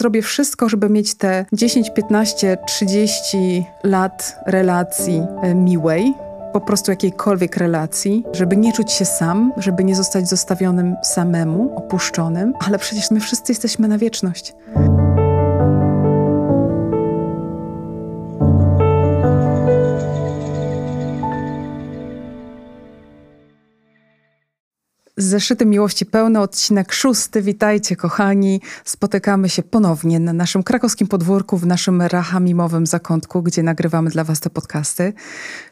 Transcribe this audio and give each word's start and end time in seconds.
Zrobię 0.00 0.22
wszystko, 0.22 0.68
żeby 0.68 0.88
mieć 0.88 1.14
te 1.14 1.44
10, 1.52 1.90
15, 1.90 2.58
30 2.66 3.64
lat 3.84 4.36
relacji 4.46 5.22
e, 5.42 5.54
miłej, 5.54 6.14
po 6.52 6.60
prostu 6.60 6.90
jakiejkolwiek 6.90 7.56
relacji, 7.56 8.24
żeby 8.32 8.56
nie 8.56 8.72
czuć 8.72 8.92
się 8.92 9.04
sam, 9.04 9.52
żeby 9.56 9.84
nie 9.84 9.96
zostać 9.96 10.28
zostawionym 10.28 10.96
samemu, 11.02 11.76
opuszczonym, 11.76 12.52
ale 12.66 12.78
przecież 12.78 13.10
my 13.10 13.20
wszyscy 13.20 13.52
jesteśmy 13.52 13.88
na 13.88 13.98
wieczność. 13.98 14.54
Zeszyty 25.20 25.66
Miłości 25.66 26.06
Pełny, 26.06 26.40
odcinek 26.40 26.92
szósty. 26.92 27.42
Witajcie, 27.42 27.96
kochani. 27.96 28.60
Spotykamy 28.84 29.48
się 29.48 29.62
ponownie 29.62 30.20
na 30.20 30.32
naszym 30.32 30.62
krakowskim 30.62 31.06
podwórku, 31.06 31.56
w 31.56 31.66
naszym 31.66 32.02
rahamimowym 32.02 32.86
zakątku, 32.86 33.42
gdzie 33.42 33.62
nagrywamy 33.62 34.10
dla 34.10 34.24
Was 34.24 34.40
te 34.40 34.50
podcasty. 34.50 35.12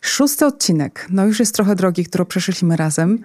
Szósty 0.01 0.47
odcinek. 0.47 1.07
No 1.11 1.27
już 1.27 1.41
jest 1.41 1.55
trochę 1.55 1.75
drogi, 1.75 2.05
którą 2.05 2.25
przeszliśmy 2.25 2.77
razem. 2.77 3.19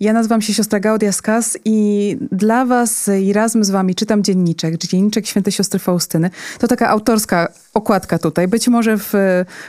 Ja 0.00 0.12
nazywam 0.12 0.42
się 0.42 0.54
siostra 0.54 0.80
Gaudia 0.80 1.12
Skas 1.12 1.58
i 1.64 2.16
dla 2.32 2.64
Was 2.64 3.10
i 3.22 3.32
razem 3.32 3.64
z 3.64 3.70
Wami 3.70 3.94
czytam 3.94 4.24
dzienniczek, 4.24 4.76
dzienniczek 4.76 5.26
Świętej 5.26 5.52
Siostry 5.52 5.78
Faustyny. 5.78 6.30
To 6.58 6.68
taka 6.68 6.88
autorska 6.88 7.48
okładka 7.74 8.18
tutaj. 8.18 8.48
Być 8.48 8.68
może 8.68 8.96
w, 8.96 9.12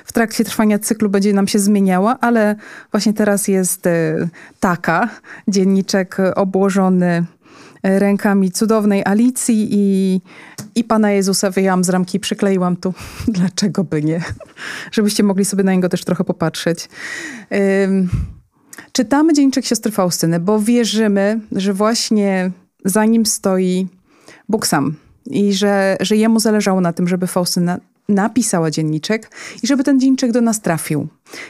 w 0.05 0.13
trakcie 0.13 0.45
trwania 0.45 0.79
cyklu 0.79 1.09
będzie 1.09 1.33
nam 1.33 1.47
się 1.47 1.59
zmieniała, 1.59 2.17
ale 2.21 2.55
właśnie 2.91 3.13
teraz 3.13 3.47
jest 3.47 3.87
e, 3.87 4.27
taka 4.59 5.09
dzienniczek 5.47 6.00
obłożony 6.35 7.25
rękami 7.83 8.51
cudownej 8.51 9.03
Alicji 9.05 9.67
i, 9.71 10.21
i 10.75 10.83
Pana 10.83 11.11
Jezusa 11.11 11.49
wyjęłam 11.49 11.83
z 11.83 11.89
ramki 11.89 12.19
przykleiłam 12.19 12.75
tu. 12.75 12.93
Dlaczego 13.27 13.83
by 13.83 14.03
nie? 14.03 14.21
Żebyście 14.91 15.23
mogli 15.23 15.45
sobie 15.45 15.63
na 15.63 15.73
niego 15.73 15.89
też 15.89 16.03
trochę 16.05 16.23
popatrzeć. 16.23 16.89
Um, 17.51 18.09
czytamy 18.91 19.33
dzienniczek 19.33 19.65
siostry 19.65 19.91
Faustyny, 19.91 20.39
bo 20.39 20.59
wierzymy, 20.59 21.39
że 21.51 21.73
właśnie 21.73 22.51
za 22.85 23.05
nim 23.05 23.25
stoi 23.25 23.87
Bóg 24.49 24.67
sam 24.67 24.95
i 25.25 25.53
że, 25.53 25.97
że 25.99 26.15
jemu 26.15 26.39
zależało 26.39 26.81
na 26.81 26.93
tym, 26.93 27.07
żeby 27.07 27.27
Faustyna 27.27 27.79
napisała 28.11 28.71
dzienniczek 28.71 29.31
i 29.63 29.67
żeby 29.67 29.83
ten 29.83 29.99
dzienniczek 29.99 30.31
do 30.31 30.41
nas 30.41 30.61
trafił. 30.61 31.07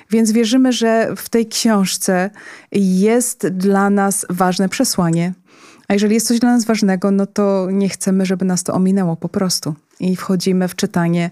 Więc 0.09 0.31
wierzymy, 0.31 0.73
że 0.73 1.13
w 1.15 1.29
tej 1.29 1.45
książce 1.47 2.29
jest 2.71 3.47
dla 3.47 3.89
nas 3.89 4.25
ważne 4.29 4.69
przesłanie. 4.69 5.33
A 5.91 5.93
jeżeli 5.93 6.13
jest 6.13 6.27
coś 6.27 6.39
dla 6.39 6.53
nas 6.53 6.65
ważnego, 6.65 7.11
no 7.11 7.25
to 7.25 7.67
nie 7.71 7.89
chcemy, 7.89 8.25
żeby 8.25 8.45
nas 8.45 8.63
to 8.63 8.73
ominęło 8.73 9.15
po 9.15 9.29
prostu. 9.29 9.75
I 9.99 10.15
wchodzimy 10.15 10.67
w 10.67 10.75
czytanie 10.75 11.29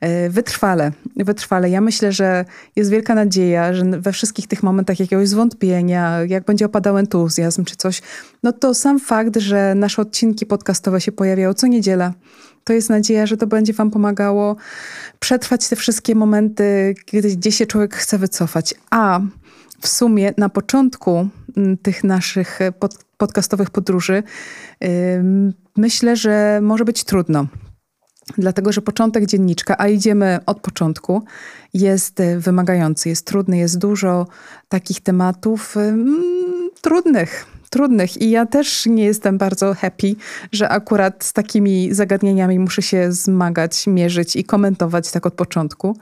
e, 0.00 0.30
wytrwale. 0.30 0.92
Wytrwale. 1.16 1.70
Ja 1.70 1.80
myślę, 1.80 2.12
że 2.12 2.44
jest 2.76 2.90
wielka 2.90 3.14
nadzieja, 3.14 3.74
że 3.74 3.84
we 3.84 4.12
wszystkich 4.12 4.46
tych 4.46 4.62
momentach 4.62 5.00
jakiegoś 5.00 5.28
zwątpienia, 5.28 6.24
jak 6.28 6.44
będzie 6.44 6.66
opadał 6.66 6.98
entuzjazm 6.98 7.64
czy 7.64 7.76
coś, 7.76 8.02
no 8.42 8.52
to 8.52 8.74
sam 8.74 9.00
fakt, 9.00 9.36
że 9.36 9.74
nasze 9.74 10.02
odcinki 10.02 10.46
podcastowe 10.46 11.00
się 11.00 11.12
pojawiają 11.12 11.54
co 11.54 11.66
niedziela, 11.66 12.12
to 12.66 12.72
jest 12.72 12.90
nadzieja, 12.90 13.26
że 13.26 13.36
to 13.36 13.46
będzie 13.46 13.72
Wam 13.72 13.90
pomagało 13.90 14.56
przetrwać 15.18 15.68
te 15.68 15.76
wszystkie 15.76 16.14
momenty, 16.14 16.94
gdzie 17.36 17.52
się 17.52 17.66
człowiek 17.66 17.94
chce 17.94 18.18
wycofać. 18.18 18.74
A 18.90 19.20
w 19.80 19.88
sumie 19.88 20.34
na 20.38 20.48
początku 20.48 21.28
mm, 21.56 21.76
tych 21.76 22.04
naszych 22.04 22.58
pod, 22.78 23.04
podcastowych 23.16 23.70
podróży 23.70 24.22
yy, 24.80 24.88
myślę, 25.76 26.16
że 26.16 26.60
może 26.62 26.84
być 26.84 27.04
trudno. 27.04 27.46
Dlatego, 28.38 28.72
że 28.72 28.82
początek 28.82 29.26
dzienniczka, 29.26 29.74
a 29.78 29.88
idziemy 29.88 30.38
od 30.46 30.60
początku, 30.60 31.22
jest 31.74 32.22
wymagający, 32.38 33.08
jest 33.08 33.26
trudny, 33.26 33.58
jest 33.58 33.78
dużo 33.78 34.26
takich 34.68 35.00
tematów 35.00 35.74
yy, 35.76 36.70
trudnych 36.80 37.55
trudnych 37.70 38.22
i 38.22 38.30
ja 38.30 38.46
też 38.46 38.86
nie 38.86 39.04
jestem 39.04 39.38
bardzo 39.38 39.74
happy, 39.74 40.14
że 40.52 40.68
akurat 40.68 41.24
z 41.24 41.32
takimi 41.32 41.94
zagadnieniami 41.94 42.58
muszę 42.58 42.82
się 42.82 43.12
zmagać, 43.12 43.86
mierzyć 43.86 44.36
i 44.36 44.44
komentować 44.44 45.10
tak 45.10 45.26
od 45.26 45.34
początku. 45.34 45.96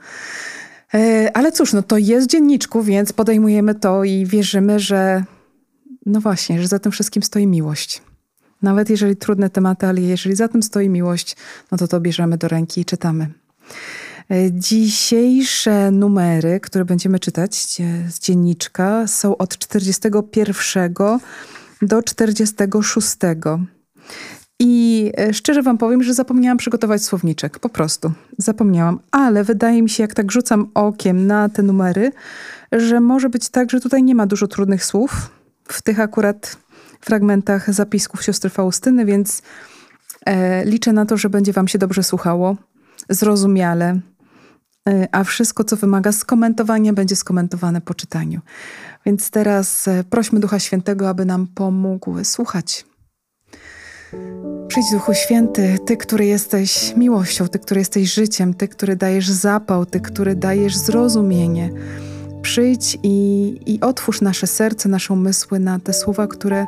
E, 0.93 1.31
ale 1.33 1.51
cóż, 1.51 1.73
no 1.73 1.83
to 1.83 1.97
jest 1.97 2.29
dzienniczku, 2.29 2.83
więc 2.83 3.13
podejmujemy 3.13 3.75
to 3.75 4.03
i 4.03 4.25
wierzymy, 4.25 4.79
że 4.79 5.23
no 6.05 6.21
właśnie, 6.21 6.61
że 6.61 6.67
za 6.67 6.79
tym 6.79 6.91
wszystkim 6.91 7.23
stoi 7.23 7.47
miłość. 7.47 8.01
Nawet 8.61 8.89
jeżeli 8.89 9.15
trudne 9.15 9.49
tematy, 9.49 9.87
ale 9.87 10.01
jeżeli 10.01 10.35
za 10.35 10.47
tym 10.47 10.63
stoi 10.63 10.89
miłość, 10.89 11.35
no 11.71 11.77
to 11.77 11.87
to 11.87 11.99
bierzemy 11.99 12.37
do 12.37 12.47
ręki 12.47 12.81
i 12.81 12.85
czytamy. 12.85 13.27
E, 14.31 14.51
dzisiejsze 14.51 15.91
numery, 15.91 16.59
które 16.59 16.85
będziemy 16.85 17.19
czytać 17.19 17.81
z 18.09 18.19
dzienniczka, 18.19 19.07
są 19.07 19.37
od 19.37 19.57
41 19.57 20.95
do 21.81 22.03
46. 22.03 23.15
I 24.59 25.11
e, 25.17 25.33
szczerze 25.33 25.61
wam 25.61 25.77
powiem, 25.77 26.03
że 26.03 26.13
zapomniałam 26.13 26.57
przygotować 26.57 27.03
słowniczek, 27.03 27.59
po 27.59 27.69
prostu. 27.69 28.11
Zapomniałam, 28.37 28.99
ale 29.11 29.43
wydaje 29.43 29.81
mi 29.81 29.89
się, 29.89 30.03
jak 30.03 30.13
tak 30.13 30.31
rzucam 30.31 30.71
okiem 30.73 31.27
na 31.27 31.49
te 31.49 31.63
numery, 31.63 32.11
że 32.71 32.99
może 32.99 33.29
być 33.29 33.49
tak, 33.49 33.71
że 33.71 33.79
tutaj 33.79 34.03
nie 34.03 34.15
ma 34.15 34.27
dużo 34.27 34.47
trudnych 34.47 34.85
słów 34.85 35.31
w 35.67 35.81
tych 35.81 35.99
akurat 35.99 36.57
fragmentach 37.01 37.73
zapisków 37.73 38.23
siostry 38.23 38.49
Faustyny, 38.49 39.05
więc 39.05 39.41
e, 40.25 40.65
liczę 40.65 40.93
na 40.93 41.05
to, 41.05 41.17
że 41.17 41.29
będzie 41.29 41.53
wam 41.53 41.67
się 41.67 41.77
dobrze 41.77 42.03
słuchało, 42.03 42.55
zrozumiale, 43.09 43.99
a 45.11 45.23
wszystko, 45.23 45.63
co 45.63 45.75
wymaga 45.75 46.11
skomentowania, 46.11 46.93
będzie 46.93 47.15
skomentowane 47.15 47.81
po 47.81 47.93
czytaniu. 47.93 48.41
Więc 49.05 49.29
teraz 49.29 49.87
e, 49.87 50.03
prośmy 50.03 50.39
Ducha 50.39 50.59
Świętego, 50.59 51.09
aby 51.09 51.25
nam 51.25 51.47
pomógł 51.47 52.23
słuchać. 52.23 52.85
Przyjdź 54.67 54.91
Duchu 54.91 55.13
Święty, 55.13 55.77
Ty, 55.85 55.97
który 55.97 56.25
jesteś 56.25 56.93
miłością, 56.95 57.47
Ty, 57.47 57.59
który 57.59 57.81
jesteś 57.81 58.13
życiem, 58.13 58.53
Ty, 58.53 58.67
który 58.67 58.95
dajesz 58.95 59.29
zapał, 59.29 59.85
Ty, 59.85 59.99
który 59.99 60.35
dajesz 60.35 60.75
zrozumienie. 60.75 61.69
Przyjdź 62.41 62.97
i, 63.03 63.59
i 63.65 63.81
otwórz 63.81 64.21
nasze 64.21 64.47
serce, 64.47 64.89
nasze 64.89 65.13
umysły 65.13 65.59
na 65.59 65.79
te 65.79 65.93
słowa, 65.93 66.27
które 66.27 66.65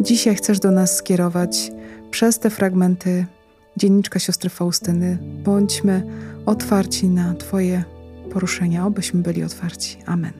dzisiaj 0.00 0.34
chcesz 0.34 0.60
do 0.60 0.70
nas 0.70 0.96
skierować 0.96 1.72
przez 2.10 2.38
te 2.38 2.50
fragmenty 2.50 3.26
dzienniczka 3.76 4.18
siostry 4.18 4.50
Faustyny. 4.50 5.18
Bądźmy 5.44 6.06
otwarci 6.46 7.08
na 7.08 7.34
Twoje 7.34 7.84
poruszenia, 8.32 8.86
obyśmy 8.86 9.22
byli 9.22 9.44
otwarci. 9.44 9.98
Amen. 10.06 10.32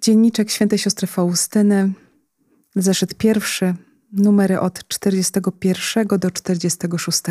Dzienniczek 0.00 0.50
świętej 0.50 0.78
siostry 0.78 1.06
Faustyny, 1.06 1.92
zeszyt 2.76 3.14
pierwszy, 3.14 3.74
numery 4.12 4.60
od 4.60 4.88
41 4.88 6.06
do 6.06 6.30
46. 6.30 7.22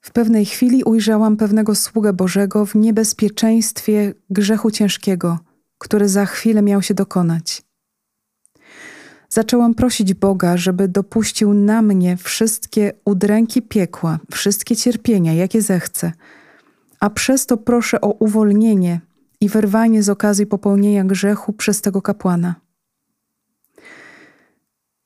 W 0.00 0.12
pewnej 0.12 0.46
chwili 0.46 0.84
ujrzałam 0.84 1.36
pewnego 1.36 1.74
sługę 1.74 2.12
Bożego 2.12 2.66
w 2.66 2.74
niebezpieczeństwie 2.74 4.14
grzechu 4.30 4.70
ciężkiego, 4.70 5.38
który 5.78 6.08
za 6.08 6.26
chwilę 6.26 6.62
miał 6.62 6.82
się 6.82 6.94
dokonać. 6.94 7.67
Zaczęłam 9.28 9.74
prosić 9.74 10.14
Boga, 10.14 10.56
żeby 10.56 10.88
dopuścił 10.88 11.54
na 11.54 11.82
mnie 11.82 12.16
wszystkie 12.16 12.92
udręki 13.04 13.62
piekła, 13.62 14.18
wszystkie 14.32 14.76
cierpienia, 14.76 15.34
jakie 15.34 15.62
zechce– 15.62 16.12
a 17.00 17.10
przez 17.10 17.46
to 17.46 17.56
proszę 17.56 18.00
o 18.00 18.12
uwolnienie 18.12 19.00
i 19.40 19.48
wyrwanie 19.48 20.02
z 20.02 20.08
okazji 20.08 20.46
popełnienia 20.46 21.04
grzechu 21.04 21.52
przez 21.52 21.80
tego 21.80 22.02
kapłana. 22.02 22.54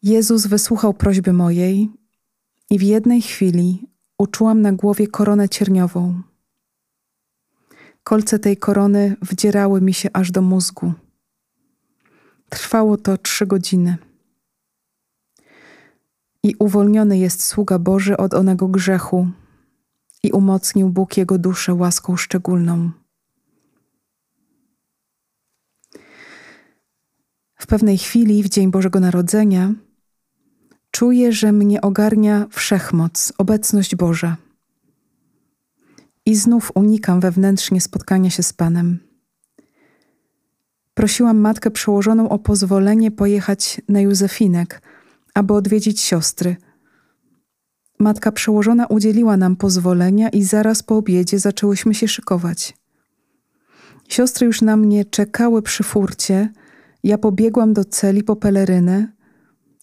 Jezus 0.03 0.47
wysłuchał 0.47 0.95
prośby 0.95 1.33
mojej 1.33 1.91
i 2.71 2.79
w 2.79 2.83
jednej 2.83 3.23
chwili 3.23 3.87
uczułam 4.19 4.61
na 4.61 4.73
głowie 4.73 5.07
koronę 5.07 5.49
cierniową. 5.49 6.23
Kolce 8.05 8.39
tej 8.39 8.57
korony 8.57 9.17
wdzierały 9.23 9.81
mi 9.81 9.95
się 9.95 10.09
aż 10.13 10.31
do 10.31 10.43
mózgu. 10.43 10.93
Trwało 12.49 12.97
to 12.97 13.17
trzy 13.17 13.47
godziny. 13.47 13.97
I 16.43 16.55
uwolniony 16.59 17.19
jest 17.19 17.45
sługa 17.45 17.79
Boży 17.79 18.17
od 18.17 18.35
onego 18.35 18.69
grzechu, 18.69 19.29
i 20.23 20.33
umocnił 20.33 20.89
Bóg 20.89 21.17
jego 21.17 21.39
duszę 21.39 21.75
łaską 21.75 22.17
szczególną. 22.17 22.91
W 27.57 27.67
pewnej 27.67 27.99
chwili, 27.99 28.43
w 28.43 28.49
dzień 28.49 28.71
Bożego 28.71 29.01
Narodzenia, 29.01 29.75
czuję, 30.91 31.33
że 31.33 31.53
mnie 31.53 31.81
ogarnia 31.81 32.47
wszechmoc, 32.51 33.33
obecność 33.39 33.97
Boża. 33.97 34.37
I 36.27 36.37
znów 36.37 36.73
unikam 36.75 37.21
wewnętrznie 37.21 37.81
spotkania 37.81 38.31
się 38.31 38.43
z 38.43 38.53
Panem. 38.53 38.99
Prosiłam 40.95 41.39
matkę 41.39 41.71
przełożoną 41.71 42.29
o 42.29 42.39
pozwolenie 42.39 43.11
pojechać 43.11 43.81
na 43.89 44.01
Józefinek, 44.01 44.83
aby 45.35 45.55
odwiedzić 45.55 46.01
siostry. 46.01 46.57
Matka 47.99 48.33
przełożona 48.33 48.87
udzieliła 48.87 49.37
nam 49.37 49.57
pozwolenia 49.57 50.29
i 50.29 50.43
zaraz 50.43 50.83
po 50.83 50.97
obiedzie 50.97 51.39
zaczęłyśmy 51.39 51.95
się 51.95 52.09
szykować. 52.09 52.77
Siostry 54.09 54.47
już 54.47 54.63
na 54.63 54.77
mnie 54.77 55.05
czekały 55.05 55.63
przy 55.63 55.83
furcie. 55.83 56.49
Ja 57.05 57.19
pobiegłam 57.19 57.73
do 57.73 57.85
celi 57.85 58.25
po 58.25 58.37
pelerynę. 58.37 59.13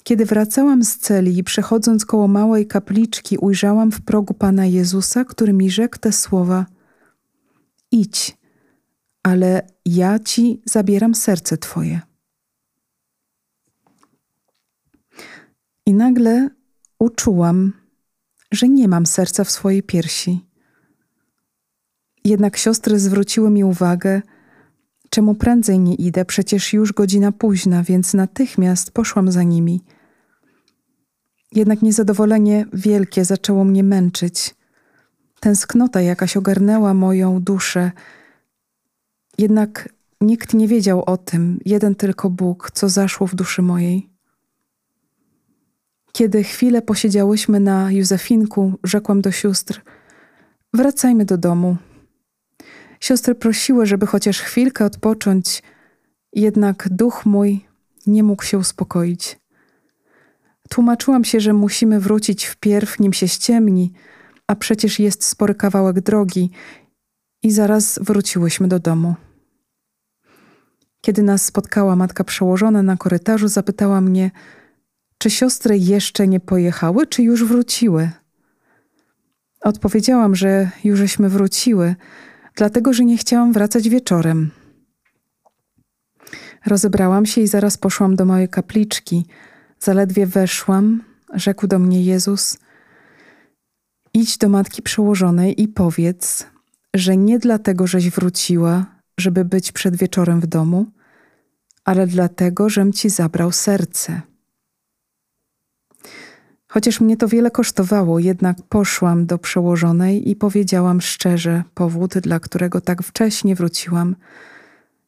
Kiedy 0.03 0.25
wracałam 0.25 0.83
z 0.83 0.97
celi 0.97 1.37
i 1.37 1.43
przechodząc 1.43 2.05
koło 2.05 2.27
małej 2.27 2.67
kapliczki, 2.67 3.37
ujrzałam 3.37 3.91
w 3.91 4.01
progu 4.01 4.33
Pana 4.33 4.65
Jezusa, 4.65 5.25
który 5.25 5.53
mi 5.53 5.71
rzekł 5.71 5.97
te 5.97 6.11
słowa: 6.11 6.65
Idź, 7.91 8.37
ale 9.23 9.67
ja 9.85 10.19
ci 10.19 10.61
zabieram 10.65 11.15
serce 11.15 11.57
Twoje. 11.57 12.08
I 15.89 15.93
nagle 15.93 16.49
uczułam, 16.99 17.73
że 18.51 18.67
nie 18.67 18.87
mam 18.87 19.05
serca 19.05 19.43
w 19.43 19.51
swojej 19.51 19.83
piersi. 19.83 20.45
Jednak 22.23 22.57
siostry 22.57 22.99
zwróciły 22.99 23.49
mi 23.49 23.63
uwagę, 23.63 24.21
czemu 25.09 25.35
prędzej 25.35 25.79
nie 25.79 25.95
idę, 25.95 26.25
przecież 26.25 26.73
już 26.73 26.93
godzina 26.93 27.31
późna, 27.31 27.83
więc 27.83 28.13
natychmiast 28.13 28.91
poszłam 28.91 29.31
za 29.31 29.43
nimi. 29.43 29.83
Jednak 31.51 31.81
niezadowolenie 31.81 32.65
wielkie 32.73 33.25
zaczęło 33.25 33.63
mnie 33.63 33.83
męczyć. 33.83 34.55
Tęsknota 35.39 36.01
jakaś 36.01 36.37
ogarnęła 36.37 36.93
moją 36.93 37.41
duszę. 37.41 37.91
Jednak 39.37 39.89
nikt 40.21 40.53
nie 40.53 40.67
wiedział 40.67 41.03
o 41.05 41.17
tym, 41.17 41.59
jeden 41.65 41.95
tylko 41.95 42.29
Bóg, 42.29 42.71
co 42.73 42.89
zaszło 42.89 43.27
w 43.27 43.35
duszy 43.35 43.61
mojej. 43.61 44.08
Kiedy 46.19 46.43
chwilę 46.43 46.81
posiedziałyśmy 46.81 47.59
na 47.59 47.91
Józefinku, 47.91 48.73
rzekłam 48.83 49.21
do 49.21 49.31
sióstr: 49.31 49.81
Wracajmy 50.73 51.25
do 51.25 51.37
domu. 51.37 51.77
Siostry 52.99 53.35
prosiły, 53.35 53.85
żeby 53.85 54.05
chociaż 54.05 54.41
chwilkę 54.41 54.85
odpocząć, 54.85 55.63
jednak 56.33 56.89
duch 56.91 57.25
mój 57.25 57.65
nie 58.07 58.23
mógł 58.23 58.43
się 58.43 58.57
uspokoić. 58.57 59.39
Tłumaczyłam 60.69 61.23
się, 61.23 61.39
że 61.39 61.53
musimy 61.53 61.99
wrócić 61.99 62.45
wpierw, 62.45 62.99
nim 62.99 63.13
się 63.13 63.27
ściemni, 63.27 63.93
a 64.47 64.55
przecież 64.55 64.99
jest 64.99 65.23
spory 65.23 65.55
kawałek 65.55 66.01
drogi, 66.01 66.51
i 67.43 67.51
zaraz 67.51 67.99
wróciłyśmy 68.01 68.67
do 68.67 68.79
domu. 68.79 69.15
Kiedy 71.01 71.23
nas 71.23 71.45
spotkała 71.45 71.95
matka 71.95 72.23
przełożona 72.23 72.83
na 72.83 72.97
korytarzu, 72.97 73.47
zapytała 73.47 74.01
mnie, 74.01 74.31
czy 75.19 75.29
siostry 75.29 75.77
jeszcze 75.77 76.27
nie 76.27 76.39
pojechały, 76.39 77.07
czy 77.07 77.23
już 77.23 77.43
wróciły. 77.43 78.09
Odpowiedziałam, 79.61 80.35
że 80.35 80.69
jużeśmy 80.83 81.29
wróciły, 81.29 81.95
dlatego 82.55 82.93
że 82.93 83.05
nie 83.05 83.17
chciałam 83.17 83.53
wracać 83.53 83.89
wieczorem. 83.89 84.51
Rozebrałam 86.65 87.25
się 87.25 87.41
i 87.41 87.47
zaraz 87.47 87.77
poszłam 87.77 88.15
do 88.15 88.25
mojej 88.25 88.49
kapliczki. 88.49 89.25
Zaledwie 89.79 90.25
weszłam, 90.25 91.03
rzekł 91.33 91.67
do 91.67 91.79
mnie 91.79 92.03
Jezus: 92.03 92.57
Idź 94.13 94.37
do 94.37 94.49
matki 94.49 94.81
przełożonej 94.81 95.61
i 95.61 95.67
powiedz, 95.67 96.45
że 96.95 97.17
nie 97.17 97.39
dlatego, 97.39 97.87
żeś 97.87 98.09
wróciła, 98.09 98.85
żeby 99.19 99.45
być 99.45 99.71
przed 99.71 99.95
wieczorem 99.95 100.41
w 100.41 100.47
domu, 100.47 100.85
ale 101.85 102.07
dlatego, 102.07 102.69
żem 102.69 102.93
ci 102.93 103.09
zabrał 103.09 103.51
serce. 103.51 104.28
Chociaż 106.71 107.01
mnie 107.01 107.17
to 107.17 107.27
wiele 107.27 107.51
kosztowało, 107.51 108.19
jednak 108.19 108.57
poszłam 108.69 109.25
do 109.25 109.37
przełożonej 109.37 110.29
i 110.29 110.35
powiedziałam 110.35 111.01
szczerze 111.01 111.63
powód, 111.73 112.17
dla 112.17 112.39
którego 112.39 112.81
tak 112.81 113.03
wcześnie 113.03 113.55
wróciłam, 113.55 114.15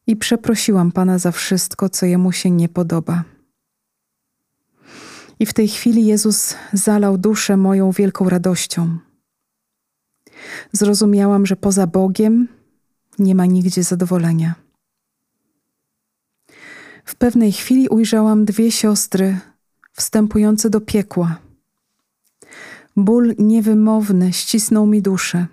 i 0.08 0.16
przeprosiłam 0.16 0.92
Pana 0.92 1.18
za 1.18 1.32
wszystko, 1.32 1.90
co 1.90 2.06
jemu 2.06 2.32
się 2.32 2.52
nie 2.52 2.70
podoba. 2.70 3.24
I 5.40 5.46
w 5.46 5.54
tej 5.54 5.68
chwili 5.68 6.06
Jezus 6.06 6.56
zalał 6.74 7.18
duszę 7.18 7.58
moją 7.58 7.92
wielką 7.92 8.30
radością. 8.30 8.98
Zrozumiałam, 10.72 11.46
że 11.46 11.56
poza 11.56 11.88
Bogiem 11.88 12.48
nie 13.20 13.36
ma 13.36 13.46
nigdzie 13.46 13.84
zadowolenia. 13.84 14.56
W 17.06 17.16
pewnej 17.16 17.52
chwili 17.52 17.90
ujrzałam 17.90 18.46
dwie 18.46 18.72
siostry 18.72 19.40
wstępujące 19.94 20.70
do 20.70 20.82
piekła. 20.82 21.51
Ból 22.96 23.36
niewymowny 23.40 24.34
ścisnął 24.34 24.86
mi 24.86 25.02
duszę. 25.02 25.48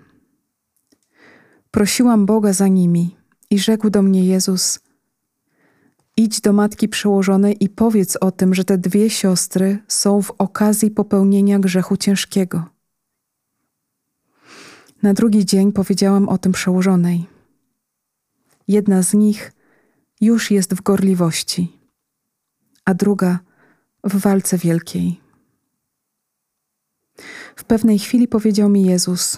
Prosiłam 1.71 2.25
Boga 2.25 2.53
za 2.53 2.67
nimi 2.67 3.15
i 3.49 3.59
rzekł 3.59 3.89
do 3.89 4.01
mnie 4.01 4.25
Jezus: 4.25 4.79
Idź 6.17 6.41
do 6.41 6.53
matki 6.53 6.89
przełożonej 6.89 7.63
i 7.63 7.69
powiedz 7.69 8.17
o 8.21 8.31
tym, 8.31 8.55
że 8.55 8.63
te 8.63 8.77
dwie 8.77 9.09
siostry 9.09 9.77
są 9.87 10.21
w 10.21 10.31
okazji 10.31 10.91
popełnienia 10.91 11.59
grzechu 11.59 11.97
ciężkiego. 11.97 12.65
Na 15.03 15.13
drugi 15.13 15.45
dzień 15.45 15.71
powiedziałam 15.71 16.29
o 16.29 16.37
tym 16.37 16.51
przełożonej. 16.51 17.25
Jedna 18.67 19.03
z 19.03 19.13
nich 19.13 19.51
już 20.21 20.51
jest 20.51 20.73
w 20.73 20.81
gorliwości, 20.81 21.79
a 22.85 22.93
druga 22.93 23.39
w 24.03 24.17
walce 24.17 24.57
wielkiej. 24.57 25.28
W 27.59 27.63
pewnej 27.63 27.99
chwili 27.99 28.27
powiedział 28.27 28.69
mi 28.69 28.85
Jezus: 28.85 29.37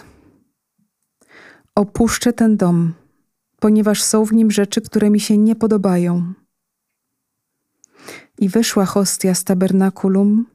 Opuszczę 1.74 2.32
ten 2.32 2.56
dom, 2.56 2.94
ponieważ 3.60 4.02
są 4.02 4.24
w 4.24 4.32
nim 4.32 4.50
rzeczy, 4.50 4.80
które 4.80 5.10
mi 5.10 5.20
się 5.20 5.38
nie 5.38 5.56
podobają. 5.56 6.32
I 8.38 8.48
wyszła 8.48 8.84
hostia 8.84 9.34
z 9.34 9.44
tabernakulum 9.44 10.46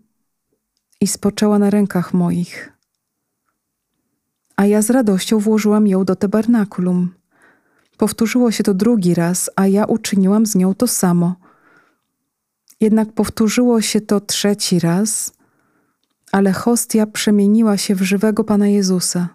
i 1.01 1.07
spoczęła 1.07 1.59
na 1.59 1.69
rękach 1.69 2.13
moich. 2.13 2.73
A 4.55 4.65
ja 4.65 4.81
z 4.81 4.89
radością 4.89 5.39
włożyłam 5.39 5.87
ją 5.87 6.05
do 6.05 6.15
tabernakulum. 6.15 7.13
Powtórzyło 7.97 8.51
się 8.51 8.63
to 8.63 8.73
drugi 8.73 9.13
raz, 9.13 9.49
a 9.55 9.67
ja 9.67 9.85
uczyniłam 9.85 10.45
z 10.45 10.55
nią 10.55 10.75
to 10.75 10.87
samo. 10.87 11.35
Jednak 12.79 13.13
powtórzyło 13.13 13.81
się 13.81 14.01
to 14.01 14.19
trzeci 14.19 14.79
raz, 14.79 15.36
ale 16.31 16.53
hostia 16.53 17.05
przemieniła 17.05 17.77
się 17.77 17.95
w 17.95 18.01
żywego 18.01 18.43
Pana 18.43 18.67
Jezusa. 18.67 19.29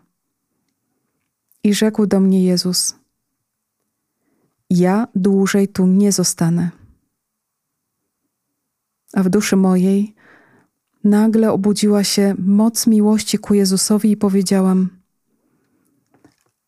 I 1.65 1.75
rzekł 1.75 2.07
do 2.07 2.21
mnie 2.21 2.45
Jezus: 2.45 2.95
Ja 4.71 5.09
dłużej 5.15 5.69
tu 5.69 5.87
nie 5.87 6.13
zostanę. 6.13 6.71
A 9.13 9.23
w 9.23 9.29
duszy 9.29 9.57
mojej 9.57 10.15
nagle 11.05 11.53
obudziła 11.53 12.05
się 12.05 12.35
moc 12.39 12.87
miłości 12.87 13.39
ku 13.39 13.55
Jezusowi 13.55 14.11
i 14.11 14.17
powiedziałam: 14.17 14.89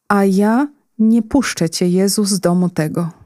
A 0.08 0.24
ja 0.24 0.68
nie 0.98 1.22
puszczę 1.22 1.70
cię, 1.70 1.88
Jezus, 1.88 2.28
z 2.28 2.40
domu 2.40 2.68
tego. 2.68 3.23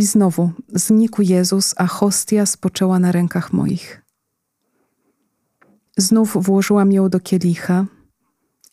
I 0.00 0.04
znowu 0.04 0.50
znikł 0.68 1.22
Jezus, 1.22 1.74
a 1.76 1.86
hostia 1.86 2.46
spoczęła 2.46 2.98
na 2.98 3.12
rękach 3.12 3.52
moich. 3.52 4.02
Znów 5.96 6.36
włożyłam 6.44 6.92
ją 6.92 7.08
do 7.08 7.20
kielicha 7.20 7.86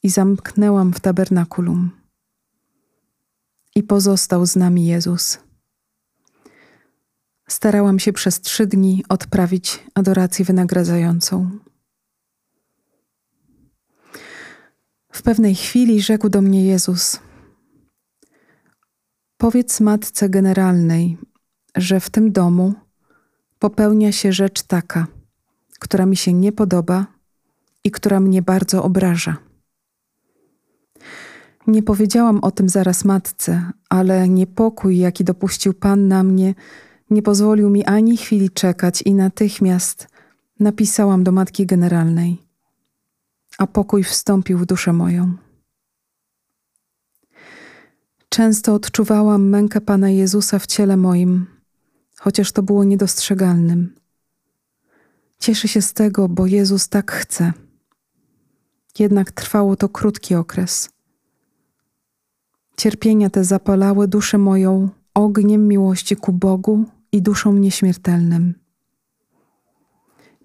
i 0.04 0.10
zamknęłam 0.10 0.94
w 0.94 1.00
tabernakulum. 1.00 1.92
I 3.76 3.84
pozostał 3.84 4.46
z 4.46 4.56
nami 4.56 4.86
Jezus. 4.86 5.40
Starałam 7.48 8.00
się 8.00 8.14
przez 8.14 8.42
trzy 8.42 8.68
dni 8.68 9.04
odprawić 9.10 9.84
adorację 9.96 10.46
wynagradzającą. 10.46 11.60
W 15.12 15.22
pewnej 15.22 15.56
chwili 15.56 16.02
rzekł 16.02 16.30
do 16.30 16.42
mnie 16.42 16.66
Jezus: 16.66 17.20
Powiedz 19.38 19.80
matce 19.80 20.30
generalnej, 20.30 21.18
że 21.76 22.00
w 22.00 22.10
tym 22.10 22.32
domu 22.32 22.74
popełnia 23.60 24.12
się 24.12 24.34
rzecz 24.34 24.64
taka, 24.64 25.08
która 25.80 26.06
mi 26.06 26.16
się 26.16 26.34
nie 26.34 26.52
podoba 26.52 27.06
i 27.84 27.92
która 27.92 28.20
mnie 28.20 28.42
bardzo 28.42 28.84
obraża. 28.84 29.38
Nie 31.68 31.84
powiedziałam 31.84 32.40
o 32.40 32.52
tym 32.52 32.70
zaraz 32.70 33.06
matce, 33.06 33.72
ale 33.90 34.30
niepokój, 34.30 34.98
jaki 34.98 35.24
dopuścił 35.24 35.74
Pan 35.74 36.08
na 36.08 36.24
mnie, 36.24 36.56
nie 37.10 37.22
pozwolił 37.22 37.70
mi 37.70 37.86
ani 37.86 38.18
chwili 38.18 38.50
czekać 38.50 39.02
i 39.02 39.14
natychmiast 39.14 40.08
napisałam 40.60 41.24
do 41.24 41.32
matki 41.32 41.66
generalnej, 41.66 42.42
a 43.58 43.68
pokój 43.68 44.04
wstąpił 44.04 44.58
w 44.58 44.66
duszę 44.66 44.94
moją. 44.94 45.47
Często 48.30 48.74
odczuwałam 48.74 49.50
mękę 49.50 49.82
Pana 49.82 50.10
Jezusa 50.10 50.60
w 50.60 50.68
ciele 50.68 50.98
moim, 50.98 51.46
chociaż 52.16 52.52
to 52.52 52.64
było 52.64 52.84
niedostrzegalnym. 52.84 53.96
Cieszę 55.40 55.68
się 55.68 55.82
z 55.82 55.94
tego, 55.94 56.30
bo 56.30 56.46
Jezus 56.46 56.90
tak 56.90 57.12
chce. 57.12 57.54
Jednak 59.00 59.32
trwało 59.32 59.76
to 59.76 59.90
krótki 59.90 60.36
okres. 60.36 60.90
Cierpienia 62.78 63.30
te 63.30 63.44
zapalały 63.44 64.08
duszę 64.08 64.38
moją 64.38 64.90
ogniem 65.14 65.68
miłości 65.68 66.16
ku 66.16 66.34
Bogu 66.34 66.86
i 67.12 67.22
duszą 67.22 67.54
nieśmiertelnym. 67.54 68.54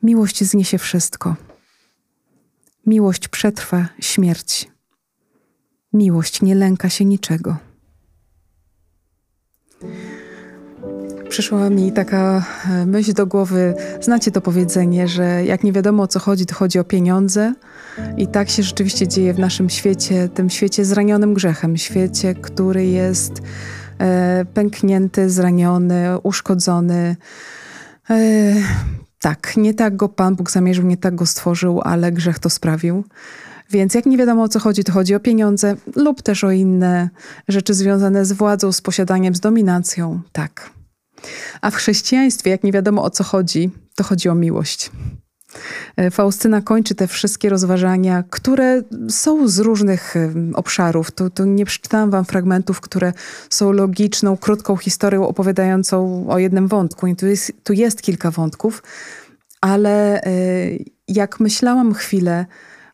Miłość 0.02 0.44
zniesie 0.44 0.78
wszystko. 0.78 1.36
Miłość 2.86 3.28
przetrwa 3.28 3.88
śmierć. 4.00 4.70
Miłość 5.92 6.42
nie 6.42 6.54
lęka 6.54 6.88
się 6.88 7.04
niczego. 7.04 7.71
Przyszła 11.28 11.70
mi 11.70 11.92
taka 11.92 12.44
e, 12.70 12.86
myśl 12.86 13.12
do 13.12 13.26
głowy, 13.26 13.74
znacie 14.00 14.30
to 14.30 14.40
powiedzenie, 14.40 15.08
że 15.08 15.44
jak 15.44 15.64
nie 15.64 15.72
wiadomo 15.72 16.02
o 16.02 16.06
co 16.06 16.18
chodzi, 16.18 16.46
to 16.46 16.54
chodzi 16.54 16.78
o 16.78 16.84
pieniądze. 16.84 17.54
I 18.16 18.26
tak 18.26 18.50
się 18.50 18.62
rzeczywiście 18.62 19.08
dzieje 19.08 19.34
w 19.34 19.38
naszym 19.38 19.70
świecie, 19.70 20.28
tym 20.28 20.50
świecie 20.50 20.84
zranionym 20.84 21.34
grzechem, 21.34 21.76
świecie, 21.76 22.34
który 22.34 22.86
jest 22.86 23.32
e, 23.98 24.44
pęknięty, 24.54 25.30
zraniony, 25.30 26.20
uszkodzony. 26.22 27.16
E, 28.10 28.54
tak, 29.20 29.56
nie 29.56 29.74
tak 29.74 29.96
go 29.96 30.08
Pan 30.08 30.36
Bóg 30.36 30.50
zamierzył, 30.50 30.84
nie 30.84 30.96
tak 30.96 31.14
go 31.14 31.26
stworzył, 31.26 31.80
ale 31.84 32.12
grzech 32.12 32.38
to 32.38 32.50
sprawił. 32.50 33.04
Więc 33.72 33.94
jak 33.94 34.06
nie 34.06 34.16
wiadomo 34.16 34.42
o 34.42 34.48
co 34.48 34.60
chodzi, 34.60 34.84
to 34.84 34.92
chodzi 34.92 35.14
o 35.14 35.20
pieniądze 35.20 35.76
lub 35.96 36.22
też 36.22 36.44
o 36.44 36.50
inne 36.50 37.10
rzeczy 37.48 37.74
związane 37.74 38.24
z 38.24 38.32
władzą, 38.32 38.72
z 38.72 38.80
posiadaniem, 38.80 39.34
z 39.34 39.40
dominacją. 39.40 40.20
Tak. 40.32 40.70
A 41.60 41.70
w 41.70 41.74
chrześcijaństwie, 41.74 42.50
jak 42.50 42.64
nie 42.64 42.72
wiadomo 42.72 43.02
o 43.02 43.10
co 43.10 43.24
chodzi, 43.24 43.70
to 43.94 44.04
chodzi 44.04 44.28
o 44.28 44.34
miłość. 44.34 44.90
E, 45.96 46.10
Faustyna 46.10 46.60
kończy 46.60 46.94
te 46.94 47.06
wszystkie 47.06 47.48
rozważania, 47.48 48.24
które 48.30 48.82
są 49.08 49.48
z 49.48 49.58
różnych 49.58 50.14
obszarów. 50.54 51.10
Tu, 51.10 51.30
tu 51.30 51.44
nie 51.44 51.64
przeczytałam 51.64 52.10
wam 52.10 52.24
fragmentów, 52.24 52.80
które 52.80 53.12
są 53.50 53.72
logiczną, 53.72 54.36
krótką 54.36 54.76
historią 54.76 55.28
opowiadającą 55.28 56.26
o 56.28 56.38
jednym 56.38 56.68
wątku. 56.68 57.06
I 57.06 57.16
tu 57.16 57.26
jest, 57.26 57.52
tu 57.64 57.72
jest 57.72 58.02
kilka 58.02 58.30
wątków, 58.30 58.82
ale 59.60 60.22
e, 60.22 60.30
jak 61.08 61.40
myślałam 61.40 61.94
chwilę 61.94 62.46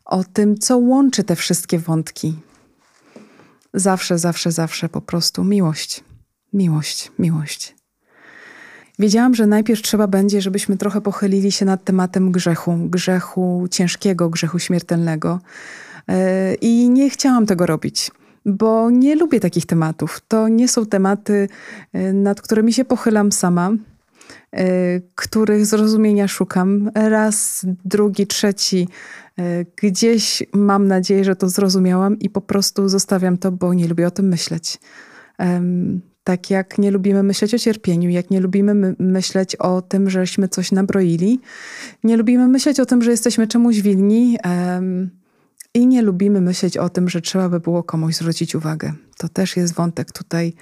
o 0.09 0.23
tym, 0.23 0.57
co 0.57 0.77
łączy 0.77 1.23
te 1.23 1.35
wszystkie 1.35 1.79
wątki, 1.79 2.35
zawsze, 3.73 4.17
zawsze, 4.17 4.51
zawsze 4.51 4.89
po 4.89 5.01
prostu 5.01 5.43
miłość. 5.43 6.03
Miłość, 6.53 7.11
miłość. 7.19 7.75
Wiedziałam, 8.99 9.35
że 9.35 9.47
najpierw 9.47 9.81
trzeba 9.81 10.07
będzie, 10.07 10.41
żebyśmy 10.41 10.77
trochę 10.77 11.01
pochylili 11.01 11.51
się 11.51 11.65
nad 11.65 11.83
tematem 11.83 12.31
grzechu, 12.31 12.77
grzechu 12.77 13.67
ciężkiego, 13.71 14.29
grzechu 14.29 14.59
śmiertelnego. 14.59 15.39
E, 16.07 16.53
I 16.53 16.89
nie 16.89 17.09
chciałam 17.09 17.45
tego 17.45 17.65
robić, 17.65 18.11
bo 18.45 18.89
nie 18.89 19.15
lubię 19.15 19.39
takich 19.39 19.65
tematów. 19.65 20.21
To 20.27 20.47
nie 20.47 20.67
są 20.67 20.85
tematy, 20.85 21.49
e, 21.93 22.13
nad 22.13 22.41
którymi 22.41 22.73
się 22.73 22.85
pochylam 22.85 23.31
sama, 23.31 23.71
których 25.15 25.65
zrozumienia 25.65 26.27
szukam. 26.27 26.91
Raz, 26.95 27.65
drugi, 27.85 28.27
trzeci. 28.27 28.87
Gdzieś 29.83 30.43
mam 30.53 30.87
nadzieję, 30.87 31.23
że 31.23 31.35
to 31.35 31.49
zrozumiałam 31.49 32.19
i 32.19 32.29
po 32.29 32.41
prostu 32.41 32.89
zostawiam 32.89 33.37
to, 33.37 33.51
bo 33.51 33.73
nie 33.73 33.87
lubię 33.87 34.07
o 34.07 34.11
tym 34.11 34.27
myśleć. 34.27 34.79
Tak 36.23 36.49
jak 36.49 36.77
nie 36.77 36.91
lubimy 36.91 37.23
myśleć 37.23 37.53
o 37.53 37.59
cierpieniu, 37.59 38.09
jak 38.09 38.31
nie 38.31 38.39
lubimy 38.39 38.73
my 38.73 38.95
myśleć 38.99 39.55
o 39.55 39.81
tym, 39.81 40.09
żeśmy 40.09 40.47
coś 40.47 40.71
nabroili, 40.71 41.39
nie 42.03 42.17
lubimy 42.17 42.47
myśleć 42.47 42.79
o 42.79 42.85
tym, 42.85 43.01
że 43.01 43.11
jesteśmy 43.11 43.47
czemuś 43.47 43.81
winni 43.81 44.37
um, 44.45 45.09
i 45.73 45.87
nie 45.87 46.01
lubimy 46.01 46.41
myśleć 46.41 46.77
o 46.77 46.89
tym, 46.89 47.09
że 47.09 47.21
trzeba 47.21 47.49
by 47.49 47.59
było 47.59 47.83
komuś 47.83 48.15
zwrócić 48.15 48.55
uwagę. 48.55 48.93
To 49.17 49.29
też 49.29 49.57
jest 49.57 49.73
wątek 49.73 50.11
tutaj 50.11 50.53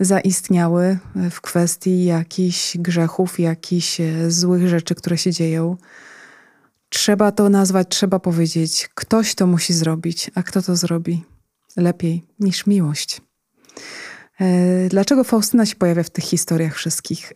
zaistniały 0.00 0.98
w 1.30 1.40
kwestii 1.40 2.04
jakichś 2.04 2.76
grzechów, 2.76 3.40
jakichś 3.40 4.00
e, 4.00 4.30
złych 4.30 4.68
rzeczy, 4.68 4.94
które 4.94 5.18
się 5.18 5.32
dzieją. 5.32 5.76
Trzeba 6.88 7.32
to 7.32 7.48
nazwać, 7.48 7.88
trzeba 7.88 8.18
powiedzieć. 8.18 8.88
Ktoś 8.94 9.34
to 9.34 9.46
musi 9.46 9.74
zrobić, 9.74 10.30
a 10.34 10.42
kto 10.42 10.62
to 10.62 10.76
zrobi? 10.76 11.24
Lepiej 11.76 12.26
niż 12.40 12.66
miłość. 12.66 13.20
E, 14.40 14.88
dlaczego 14.88 15.24
Faustyna 15.24 15.66
się 15.66 15.76
pojawia 15.76 16.02
w 16.02 16.10
tych 16.10 16.24
historiach 16.24 16.74
wszystkich? 16.74 17.32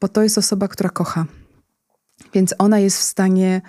Bo 0.00 0.08
to 0.08 0.22
jest 0.22 0.38
osoba, 0.38 0.68
która 0.68 0.90
kocha. 0.90 1.26
Więc 2.34 2.54
ona 2.58 2.78
jest 2.78 2.98
w 2.98 3.02
stanie 3.02 3.62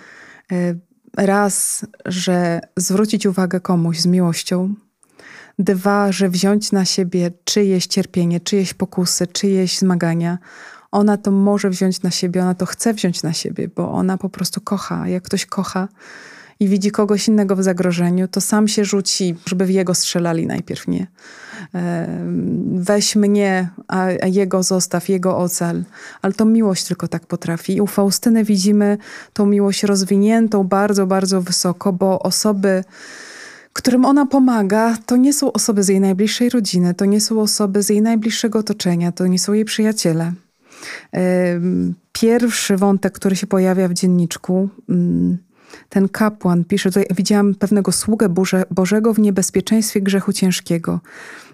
e, 0.52 0.74
raz, 1.16 1.86
że 2.06 2.60
zwrócić 2.76 3.26
uwagę 3.26 3.60
komuś 3.60 4.00
z 4.00 4.06
miłością, 4.06 4.74
dwa, 5.58 6.12
że 6.12 6.28
wziąć 6.28 6.72
na 6.72 6.84
siebie 6.84 7.30
czyjeś 7.44 7.86
cierpienie, 7.86 8.40
czyjeś 8.40 8.74
pokusy, 8.74 9.26
czyjeś 9.26 9.78
zmagania. 9.78 10.38
Ona 10.90 11.16
to 11.16 11.30
może 11.30 11.70
wziąć 11.70 12.02
na 12.02 12.10
siebie, 12.10 12.42
ona 12.42 12.54
to 12.54 12.66
chce 12.66 12.94
wziąć 12.94 13.22
na 13.22 13.32
siebie, 13.32 13.68
bo 13.76 13.92
ona 13.92 14.18
po 14.18 14.28
prostu 14.28 14.60
kocha. 14.60 15.08
Jak 15.08 15.22
ktoś 15.22 15.46
kocha, 15.46 15.88
i 16.60 16.68
widzi 16.68 16.90
kogoś 16.90 17.28
innego 17.28 17.56
w 17.56 17.62
zagrożeniu, 17.62 18.28
to 18.28 18.40
sam 18.40 18.68
się 18.68 18.84
rzuci, 18.84 19.34
żeby 19.46 19.66
w 19.66 19.70
jego 19.70 19.94
strzelali 19.94 20.46
najpierw, 20.46 20.88
nie? 20.88 21.06
Weź 22.74 23.16
mnie, 23.16 23.70
a 23.88 24.10
jego 24.26 24.62
zostaw, 24.62 25.08
jego 25.08 25.38
ocal. 25.38 25.84
Ale 26.22 26.32
to 26.32 26.44
miłość 26.44 26.84
tylko 26.84 27.08
tak 27.08 27.26
potrafi. 27.26 27.76
I 27.76 27.80
u 27.80 27.86
Faustyny 27.86 28.44
widzimy 28.44 28.98
tą 29.32 29.46
miłość 29.46 29.82
rozwiniętą 29.82 30.64
bardzo, 30.64 31.06
bardzo 31.06 31.42
wysoko, 31.42 31.92
bo 31.92 32.18
osoby, 32.22 32.84
którym 33.76 34.04
ona 34.04 34.26
pomaga, 34.26 34.96
to 35.06 35.16
nie 35.16 35.32
są 35.32 35.52
osoby 35.52 35.82
z 35.82 35.88
jej 35.88 36.00
najbliższej 36.00 36.50
rodziny, 36.50 36.94
to 36.94 37.04
nie 37.04 37.20
są 37.20 37.40
osoby 37.40 37.82
z 37.82 37.88
jej 37.88 38.02
najbliższego 38.02 38.58
otoczenia, 38.58 39.12
to 39.12 39.26
nie 39.26 39.38
są 39.38 39.52
jej 39.52 39.64
przyjaciele. 39.64 40.32
Pierwszy 42.12 42.76
wątek, 42.76 43.12
który 43.12 43.36
się 43.36 43.46
pojawia 43.46 43.88
w 43.88 43.92
dzienniczku, 43.94 44.68
mm, 44.88 45.38
ten 45.88 46.08
kapłan 46.08 46.64
pisze, 46.64 46.90
tutaj 46.90 47.06
widziałam 47.16 47.54
pewnego 47.54 47.92
sługę 47.92 48.28
Boże, 48.28 48.64
Bożego 48.70 49.14
w 49.14 49.18
niebezpieczeństwie 49.18 50.00
grzechu 50.00 50.32
ciężkiego. 50.32 51.00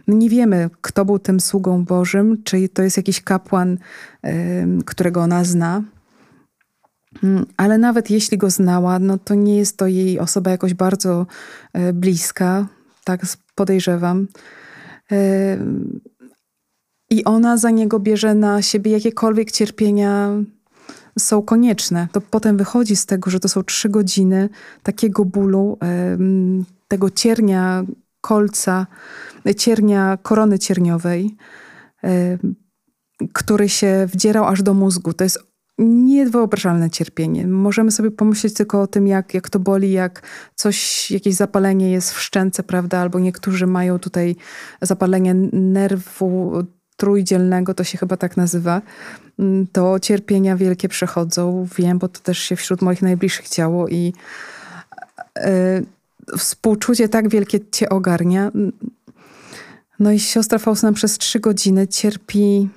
Nie 0.08 0.28
wiemy, 0.28 0.70
kto 0.80 1.04
był 1.04 1.18
tym 1.18 1.40
sługą 1.40 1.84
Bożym, 1.84 2.42
czy 2.44 2.68
to 2.68 2.82
jest 2.82 2.96
jakiś 2.96 3.20
kapłan, 3.20 3.78
którego 4.86 5.20
ona 5.20 5.44
zna. 5.44 5.82
Mm, 7.22 7.46
ale 7.56 7.78
nawet 7.78 8.10
jeśli 8.10 8.38
go 8.38 8.50
znała, 8.50 8.98
no 8.98 9.18
to 9.18 9.34
nie 9.34 9.56
jest 9.56 9.76
to 9.76 9.86
jej 9.86 10.18
osoba 10.18 10.50
jakoś 10.50 10.74
bardzo 10.74 11.26
e, 11.72 11.92
bliska, 11.92 12.66
tak 13.04 13.20
podejrzewam. 13.54 14.28
I 17.10 17.24
ona 17.24 17.56
za 17.56 17.70
niego 17.70 18.00
bierze 18.00 18.34
na 18.34 18.62
siebie 18.62 18.92
jakiekolwiek 18.92 19.50
cierpienia 19.50 20.30
są 21.18 21.42
konieczne. 21.42 22.08
To 22.12 22.20
potem 22.20 22.56
wychodzi 22.56 22.96
z 22.96 23.06
tego, 23.06 23.30
że 23.30 23.40
to 23.40 23.48
są 23.48 23.62
trzy 23.62 23.88
godziny 23.88 24.48
takiego 24.82 25.24
bólu, 25.24 25.78
tego 26.88 27.10
ciernia 27.10 27.84
kolca, 28.20 28.86
ciernia 29.56 30.18
korony 30.22 30.58
cierniowej, 30.58 31.36
który 33.32 33.68
się 33.68 34.08
wdzierał 34.12 34.44
aż 34.44 34.62
do 34.62 34.74
mózgu. 34.74 35.12
To 35.12 35.24
jest 35.24 35.38
niewyobrażalne 35.78 36.90
cierpienie. 36.90 37.46
Możemy 37.46 37.90
sobie 37.90 38.10
pomyśleć 38.10 38.54
tylko 38.54 38.82
o 38.82 38.86
tym, 38.86 39.06
jak, 39.06 39.34
jak 39.34 39.50
to 39.50 39.58
boli, 39.58 39.92
jak 39.92 40.22
coś, 40.54 41.10
jakieś 41.10 41.34
zapalenie 41.34 41.90
jest 41.90 42.12
w 42.12 42.20
szczęce, 42.20 42.62
prawda? 42.62 42.98
Albo 42.98 43.18
niektórzy 43.18 43.66
mają 43.66 43.98
tutaj 43.98 44.36
zapalenie 44.82 45.34
nerwu 45.52 46.52
trójdzielnego, 46.96 47.74
to 47.74 47.84
się 47.84 47.98
chyba 47.98 48.16
tak 48.16 48.36
nazywa, 48.36 48.82
mm, 49.38 49.66
to 49.66 50.00
cierpienia 50.00 50.56
wielkie 50.56 50.88
przechodzą. 50.88 51.68
Wiem, 51.76 51.98
bo 51.98 52.08
to 52.08 52.20
też 52.20 52.38
się 52.38 52.56
wśród 52.56 52.82
moich 52.82 53.02
najbliższych 53.02 53.48
działo 53.48 53.88
i 53.88 54.12
yy, 55.36 56.38
współczucie 56.38 57.08
tak 57.08 57.28
wielkie 57.28 57.70
cię 57.70 57.88
ogarnia. 57.88 58.50
No 59.98 60.12
i 60.12 60.20
siostra 60.20 60.58
Faustyna 60.58 60.92
przez 60.92 61.18
trzy 61.18 61.40
godziny 61.40 61.88
cierpi 61.88 62.68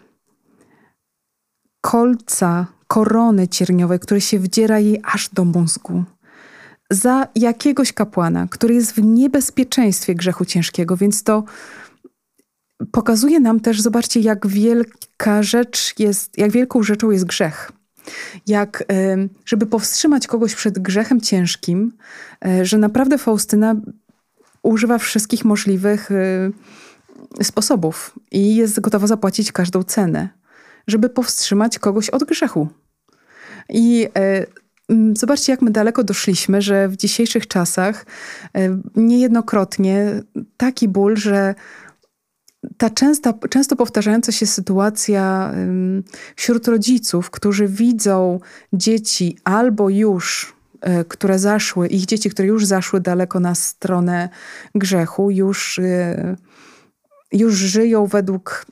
kolca, 1.81 2.67
korony 2.87 3.47
cierniowej, 3.47 3.99
które 3.99 4.21
się 4.21 4.39
wdziera 4.39 4.79
jej 4.79 5.01
aż 5.03 5.29
do 5.29 5.45
mózgu. 5.45 6.03
Za 6.89 7.27
jakiegoś 7.35 7.93
kapłana, 7.93 8.47
który 8.51 8.75
jest 8.75 8.91
w 8.91 9.03
niebezpieczeństwie 9.03 10.15
grzechu 10.15 10.45
ciężkiego, 10.45 10.97
więc 10.97 11.23
to 11.23 11.43
pokazuje 12.91 13.39
nam 13.39 13.59
też, 13.59 13.81
zobaczcie, 13.81 14.19
jak 14.19 14.47
wielka 14.47 15.43
rzecz 15.43 15.99
jest, 15.99 16.37
jak 16.37 16.51
wielką 16.51 16.83
rzeczą 16.83 17.11
jest 17.11 17.25
grzech. 17.25 17.71
Jak, 18.47 18.83
żeby 19.45 19.65
powstrzymać 19.65 20.27
kogoś 20.27 20.55
przed 20.55 20.79
grzechem 20.79 21.21
ciężkim, 21.21 21.93
e, 22.45 22.65
że 22.65 22.77
naprawdę 22.77 23.17
Faustyna 23.17 23.75
używa 24.63 24.97
wszystkich 24.97 25.45
możliwych 25.45 26.09
sposobów 27.43 28.19
i 28.31 28.55
jest 28.55 28.79
gotowa 28.79 29.07
zapłacić 29.07 29.51
każdą 29.51 29.83
cenę, 29.83 30.29
żeby 30.87 31.09
powstrzymać 31.09 31.79
kogoś 31.79 32.09
od 32.09 32.23
grzechu. 32.23 32.67
I 33.69 34.07
e, 34.17 34.45
Zobaczcie, 35.13 35.51
jak 35.51 35.61
my 35.61 35.71
daleko 35.71 36.03
doszliśmy, 36.03 36.61
że 36.61 36.87
w 36.87 36.95
dzisiejszych 36.95 37.47
czasach 37.47 38.05
e, 38.53 38.81
niejednokrotnie 38.95 40.21
taki 40.57 40.87
ból, 40.87 41.17
że 41.17 41.55
ta 42.77 42.89
częsta, 42.89 43.33
często 43.49 43.75
powtarzająca 43.75 44.31
się 44.31 44.45
sytuacja 44.45 45.53
wśród 46.35 46.67
rodziców, 46.67 47.29
którzy 47.29 47.67
widzą 47.67 48.39
dzieci 48.73 49.37
albo 49.43 49.89
już 49.89 50.55
e, 50.81 51.05
które 51.05 51.39
zaszły, 51.39 51.87
ich 51.87 52.05
dzieci, 52.05 52.29
które 52.29 52.47
już 52.47 52.65
zaszły 52.65 53.01
daleko 53.01 53.39
na 53.39 53.55
stronę 53.55 54.29
grzechu, 54.75 55.31
już, 55.31 55.79
już 57.31 57.53
żyją 57.53 58.05
według 58.05 58.65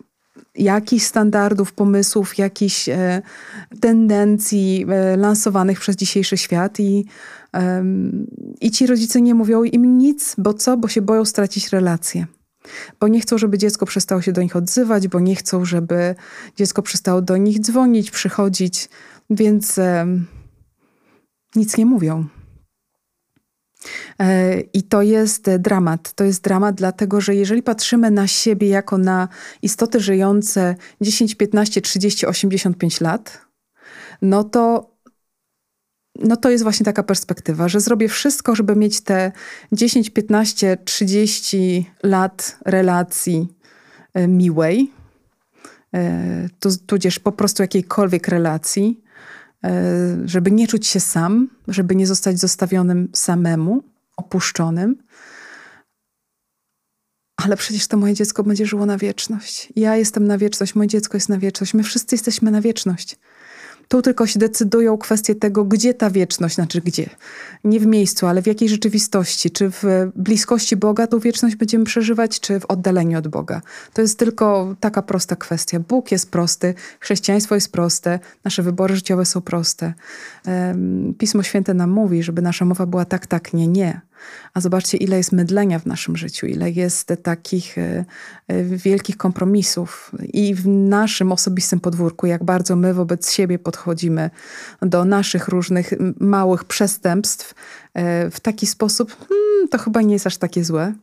jakichś 0.55 1.05
standardów, 1.05 1.73
pomysłów, 1.73 2.37
jakichś 2.37 2.89
e, 2.89 3.21
tendencji 3.79 4.85
lansowanych 5.17 5.79
przez 5.79 5.95
dzisiejszy 5.95 6.37
świat 6.37 6.79
i, 6.79 7.05
i 8.61 8.71
ci 8.71 8.87
rodzice 8.87 9.21
nie 9.21 9.35
mówią 9.35 9.63
im 9.63 9.97
nic, 9.97 10.35
bo 10.37 10.53
co? 10.53 10.77
Bo 10.77 10.87
się 10.87 11.01
boją 11.01 11.25
stracić 11.25 11.69
relacje 11.69 12.25
bo 12.99 13.07
nie 13.07 13.19
chcą, 13.19 13.37
żeby 13.37 13.57
dziecko 13.57 13.85
przestało 13.85 14.21
się 14.21 14.31
do 14.31 14.41
nich 14.41 14.55
odzywać, 14.55 15.07
bo 15.07 15.19
nie 15.19 15.35
chcą, 15.35 15.65
żeby 15.65 16.15
dziecko 16.55 16.81
przestało 16.81 17.21
do 17.21 17.37
nich 17.37 17.59
dzwonić, 17.59 18.11
przychodzić, 18.11 18.89
więc 19.29 19.77
e, 19.77 20.07
nic 21.55 21.77
nie 21.77 21.85
mówią. 21.85 22.27
E, 24.19 24.59
I 24.59 24.83
to 24.83 25.01
jest 25.01 25.49
dramat. 25.59 26.13
To 26.13 26.23
jest 26.23 26.43
dramat, 26.43 26.75
dlatego 26.75 27.21
że 27.21 27.35
jeżeli 27.35 27.63
patrzymy 27.63 28.11
na 28.11 28.27
siebie 28.27 28.67
jako 28.67 28.97
na 28.97 29.27
istoty 29.61 29.99
żyjące 29.99 30.75
10, 31.01 31.35
15, 31.35 31.81
30, 31.81 32.25
85 32.25 33.01
lat, 33.01 33.41
no 34.21 34.43
to 34.43 34.93
no 36.19 36.37
to 36.37 36.49
jest 36.49 36.63
właśnie 36.63 36.83
taka 36.85 37.03
perspektywa, 37.03 37.67
że 37.67 37.79
zrobię 37.79 38.09
wszystko, 38.09 38.55
żeby 38.55 38.75
mieć 38.75 39.01
te 39.01 39.31
10, 39.71 40.09
15, 40.09 40.77
30 40.85 41.91
lat 42.03 42.57
relacji 42.65 43.47
e, 44.13 44.27
miłej, 44.27 44.91
e, 45.95 46.49
tudzież 46.87 47.19
po 47.19 47.31
prostu 47.31 47.63
jakiejkolwiek 47.63 48.27
relacji, 48.27 49.02
żeby 50.25 50.51
nie 50.51 50.67
czuć 50.67 50.87
się 50.87 50.99
sam, 50.99 51.49
żeby 51.67 51.95
nie 51.95 52.07
zostać 52.07 52.39
zostawionym 52.39 53.09
samemu, 53.13 53.83
opuszczonym. 54.17 54.97
Ale 57.35 57.57
przecież 57.57 57.87
to 57.87 57.97
moje 57.97 58.13
dziecko 58.13 58.43
będzie 58.43 58.65
żyło 58.65 58.85
na 58.85 58.97
wieczność. 58.97 59.73
Ja 59.75 59.95
jestem 59.95 60.27
na 60.27 60.37
wieczność, 60.37 60.75
moje 60.75 60.87
dziecko 60.87 61.17
jest 61.17 61.29
na 61.29 61.37
wieczność. 61.37 61.73
My 61.73 61.83
wszyscy 61.83 62.15
jesteśmy 62.15 62.51
na 62.51 62.61
wieczność. 62.61 63.15
Tu 63.87 64.01
tylko 64.01 64.27
się 64.27 64.39
decydują 64.39 64.97
kwestie 64.97 65.35
tego, 65.35 65.65
gdzie 65.65 65.93
ta 65.93 66.09
wieczność, 66.09 66.55
znaczy 66.55 66.81
gdzie. 66.81 67.09
Nie 67.63 67.79
w 67.79 67.85
miejscu, 67.85 68.27
ale 68.27 68.41
w 68.41 68.47
jakiej 68.47 68.69
rzeczywistości. 68.69 69.51
Czy 69.51 69.69
w 69.69 69.83
bliskości 70.15 70.75
Boga 70.75 71.07
tą 71.07 71.19
wieczność 71.19 71.55
będziemy 71.55 71.85
przeżywać, 71.85 72.39
czy 72.39 72.59
w 72.59 72.65
oddaleniu 72.65 73.17
od 73.17 73.27
Boga. 73.27 73.61
To 73.93 74.01
jest 74.01 74.19
tylko 74.19 74.75
taka 74.79 75.01
prosta 75.01 75.35
kwestia. 75.35 75.79
Bóg 75.79 76.11
jest 76.11 76.31
prosty, 76.31 76.73
chrześcijaństwo 76.99 77.55
jest 77.55 77.71
proste, 77.71 78.19
nasze 78.43 78.63
wybory 78.63 78.95
życiowe 78.95 79.25
są 79.25 79.41
proste. 79.41 79.93
Pismo 81.17 81.43
Święte 81.43 81.73
nam 81.73 81.89
mówi, 81.89 82.23
żeby 82.23 82.41
nasza 82.41 82.65
mowa 82.65 82.85
była 82.85 83.05
tak, 83.05 83.27
tak, 83.27 83.53
nie, 83.53 83.67
nie. 83.67 84.01
A 84.53 84.61
zobaczcie, 84.61 84.97
ile 84.97 85.17
jest 85.17 85.31
mydlenia 85.31 85.79
w 85.79 85.85
naszym 85.85 86.17
życiu, 86.17 86.45
ile 86.45 86.71
jest 86.71 87.13
takich 87.23 87.77
e, 87.77 88.05
e, 88.47 88.63
wielkich 88.63 89.17
kompromisów 89.17 90.11
i 90.33 90.55
w 90.55 90.67
naszym 90.67 91.31
osobistym 91.31 91.79
podwórku, 91.79 92.27
jak 92.27 92.43
bardzo 92.43 92.75
my 92.75 92.93
wobec 92.93 93.31
siebie 93.31 93.59
podchodzimy 93.59 94.29
do 94.81 95.05
naszych 95.05 95.47
różnych 95.47 95.93
małych 96.19 96.63
przestępstw 96.63 97.53
e, 97.93 98.29
w 98.29 98.39
taki 98.39 98.67
sposób, 98.67 99.15
hmm, 99.27 99.67
to 99.67 99.77
chyba 99.77 100.01
nie 100.01 100.13
jest 100.13 100.27
aż 100.27 100.37
takie 100.37 100.63
złe. 100.63 100.93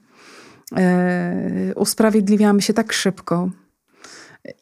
Usprawiedliwiamy 1.76 2.62
się 2.62 2.72
tak 2.72 2.92
szybko, 2.92 3.50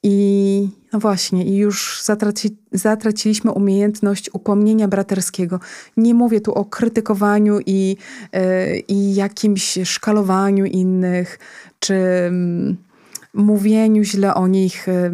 i 0.03 0.69
no 0.93 0.99
właśnie, 0.99 1.45
i 1.45 1.57
już 1.57 2.01
zatraci, 2.05 2.57
zatraciliśmy 2.73 3.53
umiejętność 3.53 4.31
upomnienia 4.33 4.89
braterskiego. 4.89 5.61
Nie 5.97 6.15
mówię 6.15 6.41
tu 6.41 6.53
o 6.55 6.65
krytykowaniu 6.65 7.59
i, 7.67 7.97
yy, 8.33 8.79
i 8.89 9.15
jakimś 9.15 9.79
szkalowaniu 9.85 10.65
innych, 10.65 11.39
czy 11.79 11.95
yy, 11.95 12.77
mówieniu 13.35 14.05
źle 14.05 14.35
o 14.35 14.49
nich. 14.49 14.87
Yy, 14.87 15.13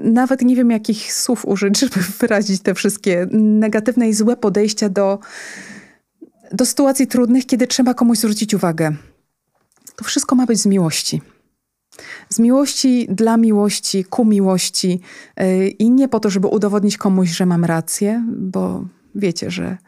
nawet 0.00 0.42
nie 0.42 0.56
wiem, 0.56 0.70
jakich 0.70 1.12
słów 1.12 1.44
użyć, 1.44 1.78
żeby 1.80 2.00
wyrazić 2.18 2.62
te 2.62 2.74
wszystkie 2.74 3.26
negatywne 3.32 4.08
i 4.08 4.14
złe 4.14 4.36
podejścia 4.36 4.88
do, 4.88 5.18
do 6.52 6.66
sytuacji 6.66 7.06
trudnych, 7.06 7.46
kiedy 7.46 7.66
trzeba 7.66 7.94
komuś 7.94 8.18
zwrócić 8.18 8.54
uwagę. 8.54 8.92
To 9.96 10.04
wszystko 10.04 10.36
ma 10.36 10.46
być 10.46 10.60
z 10.60 10.66
miłości. 10.66 11.22
Z 12.28 12.38
miłości 12.38 13.06
dla 13.10 13.36
miłości, 13.36 14.04
ku 14.04 14.24
miłości 14.24 15.00
y, 15.40 15.68
i 15.68 15.90
nie 15.90 16.08
po 16.08 16.20
to, 16.20 16.30
żeby 16.30 16.46
udowodnić 16.46 16.96
komuś, 16.96 17.30
że 17.30 17.46
mam 17.46 17.64
rację, 17.64 18.24
bo 18.28 18.84
wiecie, 19.14 19.50
że 19.50 19.78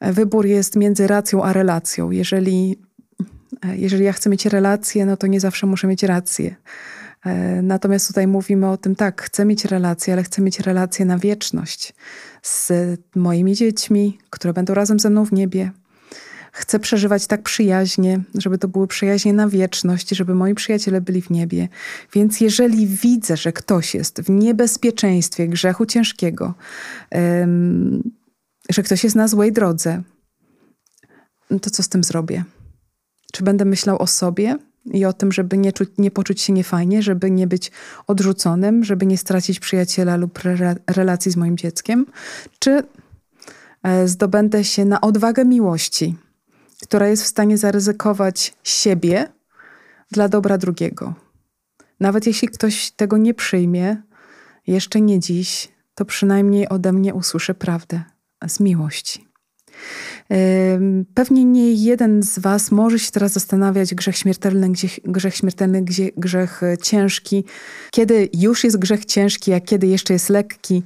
wybór 0.00 0.46
jest 0.46 0.76
między 0.76 1.06
racją 1.06 1.44
a 1.44 1.52
relacją. 1.52 2.10
Jeżeli, 2.10 2.78
e, 3.66 3.76
jeżeli 3.76 4.04
ja 4.04 4.12
chcę 4.12 4.30
mieć 4.30 4.46
relację, 4.46 5.06
no 5.06 5.16
to 5.16 5.26
nie 5.26 5.40
zawsze 5.40 5.66
muszę 5.66 5.86
mieć 5.86 6.02
rację. 6.02 6.54
E, 7.24 7.62
natomiast 7.62 8.06
tutaj 8.06 8.26
mówimy 8.26 8.70
o 8.70 8.76
tym, 8.76 8.96
tak, 8.96 9.22
chcę 9.22 9.44
mieć 9.44 9.64
relację, 9.64 10.12
ale 10.12 10.22
chcę 10.22 10.42
mieć 10.42 10.60
relację 10.60 11.04
na 11.04 11.18
wieczność 11.18 11.94
z 12.42 12.72
moimi 13.16 13.54
dziećmi, 13.54 14.18
które 14.30 14.52
będą 14.52 14.74
razem 14.74 14.98
ze 15.00 15.10
mną 15.10 15.24
w 15.24 15.32
niebie, 15.32 15.70
Chcę 16.56 16.78
przeżywać 16.78 17.26
tak 17.26 17.42
przyjaźnie, 17.42 18.20
żeby 18.34 18.58
to 18.58 18.68
były 18.68 18.86
przyjaźnie 18.86 19.32
na 19.32 19.48
wieczność, 19.48 20.08
żeby 20.08 20.34
moi 20.34 20.54
przyjaciele 20.54 21.00
byli 21.00 21.22
w 21.22 21.30
niebie. 21.30 21.68
Więc 22.12 22.40
jeżeli 22.40 22.86
widzę, 22.86 23.36
że 23.36 23.52
ktoś 23.52 23.94
jest 23.94 24.20
w 24.20 24.30
niebezpieczeństwie 24.30 25.48
grzechu 25.48 25.86
ciężkiego, 25.86 26.54
um, 27.10 28.02
że 28.70 28.82
ktoś 28.82 29.04
jest 29.04 29.16
na 29.16 29.28
złej 29.28 29.52
drodze, 29.52 30.02
to 31.62 31.70
co 31.70 31.82
z 31.82 31.88
tym 31.88 32.04
zrobię? 32.04 32.44
Czy 33.32 33.44
będę 33.44 33.64
myślał 33.64 34.02
o 34.02 34.06
sobie 34.06 34.56
i 34.92 35.04
o 35.04 35.12
tym, 35.12 35.32
żeby 35.32 35.58
nie, 35.58 35.72
czuć, 35.72 35.88
nie 35.98 36.10
poczuć 36.10 36.40
się 36.40 36.52
niefajnie, 36.52 37.02
żeby 37.02 37.30
nie 37.30 37.46
być 37.46 37.72
odrzuconym, 38.06 38.84
żeby 38.84 39.06
nie 39.06 39.18
stracić 39.18 39.60
przyjaciela 39.60 40.16
lub 40.16 40.46
re 40.46 40.76
relacji 40.86 41.30
z 41.30 41.36
moim 41.36 41.56
dzieckiem? 41.56 42.06
Czy 42.58 42.82
e, 43.82 44.08
zdobędę 44.08 44.64
się 44.64 44.84
na 44.84 45.00
odwagę 45.00 45.44
miłości, 45.44 46.16
która 46.84 47.08
jest 47.08 47.22
w 47.22 47.26
stanie 47.26 47.58
zaryzykować 47.58 48.54
siebie 48.62 49.28
dla 50.10 50.28
dobra 50.28 50.58
drugiego. 50.58 51.14
Nawet 52.00 52.26
jeśli 52.26 52.48
ktoś 52.48 52.90
tego 52.90 53.16
nie 53.16 53.34
przyjmie, 53.34 54.02
jeszcze 54.66 55.00
nie 55.00 55.20
dziś, 55.20 55.68
to 55.94 56.04
przynajmniej 56.04 56.68
ode 56.68 56.92
mnie 56.92 57.14
usłyszy 57.14 57.54
prawdę 57.54 58.02
z 58.48 58.60
miłości. 58.60 59.28
Pewnie 61.14 61.44
nie 61.44 61.72
jeden 61.72 62.22
z 62.22 62.38
Was 62.38 62.70
może 62.70 62.98
się 62.98 63.10
teraz 63.10 63.32
zastanawiać, 63.32 63.94
grzech 63.94 64.16
śmiertelny, 64.16 64.72
grzech 65.04 65.34
śmiertelny, 65.36 65.84
grzech 66.16 66.60
ciężki, 66.82 67.44
kiedy 67.90 68.28
już 68.34 68.64
jest 68.64 68.78
grzech 68.78 69.04
ciężki, 69.04 69.52
a 69.52 69.60
kiedy 69.60 69.86
jeszcze 69.86 70.12
jest 70.12 70.28
lekki 70.28 70.82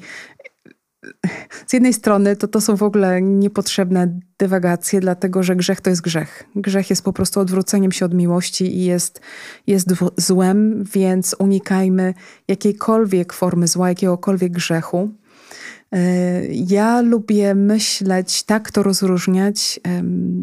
z 1.67 1.73
jednej 1.73 1.93
strony 1.93 2.37
to, 2.37 2.49
to 2.49 2.61
są 2.61 2.77
w 2.77 2.83
ogóle 2.83 3.23
niepotrzebne 3.23 4.21
dywagacje, 4.39 5.01
dlatego 5.01 5.43
że 5.43 5.57
grzech 5.57 5.81
to 5.81 5.91
jest 5.91 6.03
grzech. 6.03 6.45
Grzech 6.57 6.91
jest 6.91 7.03
po 7.03 7.13
prostu 7.13 7.41
odwróceniem 7.41 7.93
się 7.93 8.05
od 8.05 8.15
miłości 8.15 8.77
i 8.77 8.85
jest, 8.85 9.21
jest 9.67 9.89
złem, 10.17 10.85
więc 10.93 11.37
unikajmy 11.39 12.15
jakiejkolwiek 12.49 13.33
formy 13.33 13.69
zła, 13.69 13.89
jakiegokolwiek 13.89 14.53
grzechu. 14.53 15.11
E, 15.93 16.47
ja 16.47 17.01
lubię 17.01 17.55
myśleć, 17.55 18.43
tak 18.43 18.71
to 18.71 18.83
rozróżniać, 18.83 19.81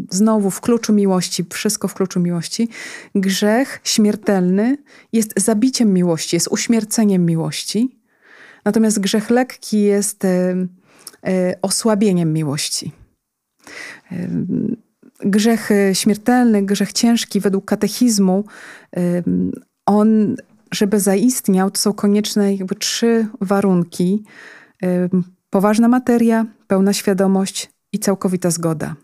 znowu 0.10 0.52
w 0.52 0.62
kluczu 0.62 0.94
miłości, 0.94 1.46
wszystko 1.54 1.88
w 1.88 1.94
kluczu 1.94 2.20
miłości. 2.20 2.70
Grzech 3.16 3.80
śmiertelny 3.84 4.78
jest 5.14 5.34
zabiciem 5.38 5.94
miłości, 5.94 6.36
jest 6.36 6.48
uśmierceniem 6.52 7.26
miłości 7.26 7.95
Natomiast 8.66 9.00
grzech 9.00 9.30
lekki 9.30 9.82
jest 9.82 10.26
e, 10.26 10.56
e, 11.28 11.56
osłabieniem 11.62 12.34
miłości. 12.34 12.92
E, 14.12 14.28
grzech 15.20 15.70
śmiertelny, 15.94 16.66
grzech 16.66 16.94
ciężki 16.94 17.40
według 17.40 17.66
katechizmu, 17.66 18.44
on, 19.86 20.36
żeby 20.72 21.00
zaistniał, 21.00 21.72
to 21.72 21.82
są 21.82 21.94
konieczne 21.94 22.56
jakby 22.56 22.76
trzy 22.76 23.28
warunki. 23.42 24.24
Poważna 25.50 25.88
materia, 25.88 26.46
pełna 26.68 26.94
świadomość 26.94 27.70
i 27.94 28.00
całkowita 28.00 28.52
zgoda. 28.52 28.96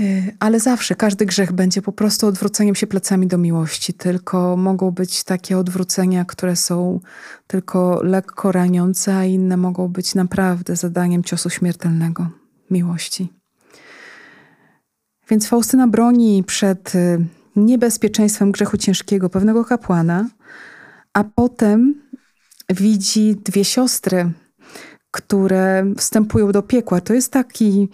Y, 0.00 0.36
ale 0.40 0.60
zawsze 0.60 0.94
każdy 0.94 1.26
grzech 1.26 1.52
będzie 1.52 1.82
po 1.82 1.92
prostu 1.92 2.26
odwróceniem 2.26 2.74
się 2.74 2.86
plecami 2.86 3.26
do 3.26 3.38
miłości, 3.38 3.94
tylko 3.94 4.56
mogą 4.56 4.90
być 4.90 5.24
takie 5.24 5.58
odwrócenia, 5.58 6.24
które 6.24 6.56
są 6.56 7.00
tylko 7.46 8.00
lekko 8.02 8.52
raniące, 8.52 9.16
a 9.16 9.24
inne 9.24 9.56
mogą 9.56 9.88
być 9.88 10.14
naprawdę 10.14 10.76
zadaniem 10.76 11.24
ciosu 11.24 11.50
śmiertelnego 11.50 12.30
miłości. 12.70 13.32
Więc 15.30 15.48
Faustyna 15.48 15.88
broni 15.88 16.44
przed 16.44 16.94
y, 16.94 17.26
niebezpieczeństwem 17.56 18.52
grzechu 18.52 18.76
ciężkiego 18.76 19.30
pewnego 19.30 19.64
kapłana, 19.64 20.28
a 21.12 21.24
potem 21.24 22.02
widzi 22.70 23.36
dwie 23.44 23.64
siostry, 23.64 24.30
które 25.16 25.86
wstępują 25.96 26.52
do 26.52 26.62
piekła. 26.62 27.00
To 27.00 27.14
jest 27.14 27.32
taki 27.32 27.88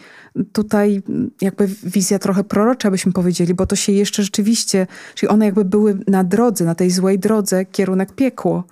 tutaj 0.52 1.02
jakby 1.40 1.66
wizja 1.66 2.18
trochę 2.18 2.44
prorocza, 2.44 2.90
byśmy 2.90 3.12
powiedzieli, 3.12 3.54
bo 3.54 3.66
to 3.66 3.76
się 3.76 3.92
jeszcze 3.92 4.22
rzeczywiście, 4.22 4.86
czyli 5.14 5.30
one 5.30 5.44
jakby 5.44 5.64
były 5.64 5.98
na 6.08 6.24
drodze, 6.24 6.64
na 6.64 6.74
tej 6.74 6.90
złej 6.90 7.18
drodze, 7.18 7.64
kierunek 7.64 8.12
piekło. 8.12 8.64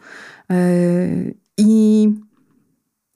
Yy, 0.50 1.34
I, 1.58 2.08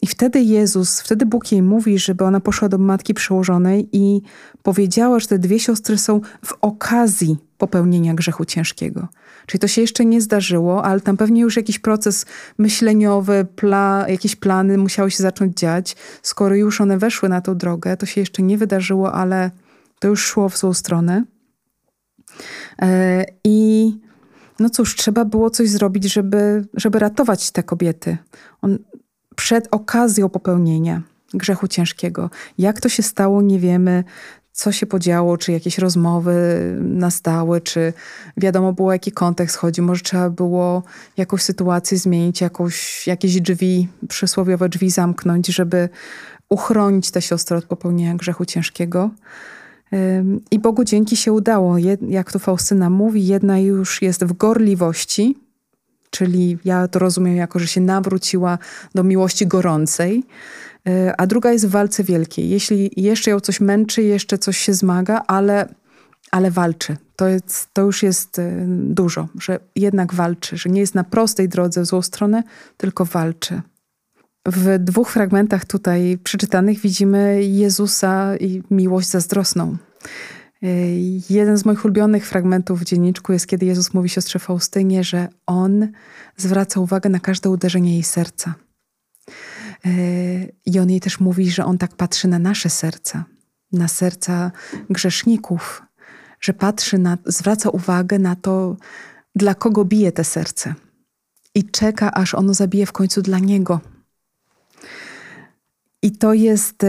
I 0.05 0.07
wtedy 0.07 0.41
Jezus, 0.41 1.01
wtedy 1.01 1.27
Bóg 1.27 1.53
jej 1.53 1.63
mówi, 1.63 1.99
żeby 1.99 2.25
ona 2.25 2.41
poszła 2.41 2.69
do 2.69 2.79
matki 2.79 3.15
przełożonej 3.15 3.89
i 3.93 4.23
powiedziała, 4.63 5.21
że 5.21 5.27
te 5.27 5.39
dwie 5.39 5.61
siostry 5.61 5.99
są 5.99 6.21
w 6.45 6.53
okazji 6.61 7.37
popełnienia 7.59 8.15
grzechu 8.15 8.45
ciężkiego. 8.45 9.09
Czyli 9.47 9.61
to 9.61 9.69
się 9.69 9.81
jeszcze 9.81 10.05
nie 10.05 10.21
zdarzyło, 10.21 10.85
ale 10.85 11.01
tam 11.01 11.17
pewnie 11.17 11.41
już 11.41 11.57
jakiś 11.57 11.79
proces 11.79 12.27
myśleniowy, 12.59 13.47
pla, 13.57 14.05
jakieś 14.09 14.37
plany 14.37 14.79
musiały 14.79 15.11
się 15.11 15.23
zacząć 15.23 15.59
dziać. 15.59 15.97
Skoro 16.23 16.55
już 16.55 16.81
one 16.81 16.99
weszły 16.99 17.29
na 17.29 17.41
tą 17.41 17.57
drogę, 17.57 17.97
to 17.97 18.07
się 18.07 18.21
jeszcze 18.21 18.43
nie 18.43 18.59
wydarzyło, 18.59 19.13
ale 19.13 19.51
to 19.99 20.09
już 20.09 20.25
szło 20.25 20.49
w 20.49 20.59
złą 20.59 20.75
stronę. 20.75 21.25
E, 22.83 23.25
I 23.45 23.91
no 24.59 24.71
cóż, 24.71 24.97
trzeba 24.97 25.25
było 25.25 25.51
coś 25.51 25.71
zrobić, 25.71 26.13
żeby, 26.13 26.65
żeby 26.75 26.99
ratować 26.99 27.51
te 27.51 27.63
kobiety. 27.63 28.17
On, 28.63 28.79
przed 29.37 29.69
okazją 29.71 30.29
popełnienia 30.29 31.03
grzechu 31.35 31.69
ciężkiego. 31.69 32.31
Jak 32.59 32.81
to 32.81 32.89
się 32.89 33.03
stało, 33.03 33.43
nie 33.43 33.59
wiemy 33.59 34.05
co 34.57 34.73
się 34.73 34.87
podziało, 34.87 35.37
czy 35.37 35.53
jakieś 35.53 35.79
rozmowy 35.79 36.35
nastały, 36.81 37.61
czy 37.61 37.93
wiadomo 38.37 38.73
było, 38.73 38.93
jaki 38.93 39.13
kontekst 39.13 39.57
chodzi. 39.57 39.83
Może 39.83 40.03
trzeba 40.03 40.31
było 40.31 40.83
jakąś 41.17 41.43
sytuację 41.43 41.99
zmienić, 41.99 42.41
jakąś, 42.41 43.07
jakieś 43.07 43.41
drzwi, 43.41 43.89
przysłowiowe 44.09 44.69
drzwi 44.69 44.91
zamknąć, 44.91 45.47
żeby 45.47 45.89
uchronić 46.49 47.11
tę 47.11 47.23
siostrę 47.23 47.57
od 47.57 47.65
popełnienia 47.65 48.15
grzechu 48.15 48.45
ciężkiego. 48.45 49.11
I 50.51 50.59
Bogu 50.59 50.85
dzięki 50.85 51.17
się 51.17 51.33
udało. 51.33 51.77
Jak 52.09 52.33
tu 52.33 52.39
Faustyna 52.39 52.91
mówi, 52.91 53.27
jedna 53.27 53.59
już 53.59 54.03
jest 54.03 54.25
w 54.25 54.33
gorliwości, 54.33 55.39
czyli 56.15 56.59
ja 56.65 56.89
to 56.89 56.99
rozumiem 56.99 57.37
jako, 57.37 57.59
że 57.59 57.67
się 57.67 57.81
nawróciła 57.81 58.59
do 58.95 59.03
miłości 59.03 59.47
gorącej, 59.47 60.23
E, 60.89 61.21
a 61.21 61.27
druga 61.27 61.53
jest 61.53 61.67
w 61.67 61.71
walce 61.71 62.05
wielkiej. 62.05 62.49
Jeśli 62.49 62.91
jeszcze 62.97 63.31
ją 63.31 63.41
coś 63.41 63.61
męczy, 63.61 64.03
jeszcze 64.03 64.39
coś 64.39 64.59
się 64.59 64.75
zmaga, 64.75 65.23
ale, 65.27 65.75
ale 66.31 66.51
walczy. 66.51 66.97
To, 67.17 67.29
jest, 67.29 67.69
to 67.73 67.83
już 67.83 68.03
jest 68.03 68.39
e, 68.39 68.65
dużo, 68.69 69.29
że 69.41 69.59
jednak 69.77 70.15
walczy, 70.15 70.57
że 70.57 70.71
nie 70.71 70.81
jest 70.81 70.95
na 70.95 71.05
prostej 71.05 71.49
drodze 71.49 71.81
w 71.81 71.87
złą 71.87 72.03
stronę, 72.03 72.43
tylko 72.77 73.05
walczy. 73.05 73.63
W 74.47 74.79
dwóch 74.79 75.11
fragmentach 75.11 75.65
tutaj 75.65 76.19
przeczytanych 76.25 76.81
widzimy 76.81 77.45
Jezusa 77.45 78.37
i 78.37 78.63
miłość 78.71 79.09
zazdrosną. 79.09 79.77
E, 80.65 80.69
jeden 81.31 81.57
z 81.57 81.65
moich 81.65 81.85
ulubionych 81.85 82.27
fragmentów 82.27 82.81
w 82.81 82.85
dzienniczku 82.85 83.33
jest, 83.33 83.47
kiedy 83.47 83.67
Jezus 83.67 83.95
mówi 83.95 84.09
siostrze 84.09 84.39
Faustynie, 84.39 85.05
że 85.05 85.29
On 85.47 85.89
zwraca 86.37 86.81
uwagę 86.81 87.11
na 87.11 87.21
każde 87.21 87.51
uderzenie 87.51 87.93
jej 87.93 88.03
serca. 88.03 88.55
I 90.67 90.79
on 90.79 90.91
jej 90.91 91.01
też 91.01 91.21
mówi, 91.21 91.51
że 91.51 91.65
on 91.65 91.79
tak 91.79 91.97
patrzy 91.97 92.29
na 92.29 92.39
nasze 92.39 92.71
serca, 92.71 93.25
na 93.73 93.89
serca 93.89 94.53
grzeszników, 94.91 95.83
że 96.41 96.53
patrzy 96.53 96.99
na, 96.99 97.19
zwraca 97.27 97.71
uwagę 97.71 98.19
na 98.19 98.37
to, 98.37 98.77
dla 99.35 99.55
kogo 99.55 99.85
bije 99.85 100.13
te 100.13 100.25
serce. 100.25 100.75
I 101.55 101.65
czeka, 101.65 102.13
aż 102.13 102.35
ono 102.35 102.55
zabije 102.55 102.87
w 102.87 102.93
końcu 102.93 103.23
dla 103.23 103.39
niego. 103.39 103.81
I 106.03 106.13
to 106.13 106.35
jest 106.35 106.87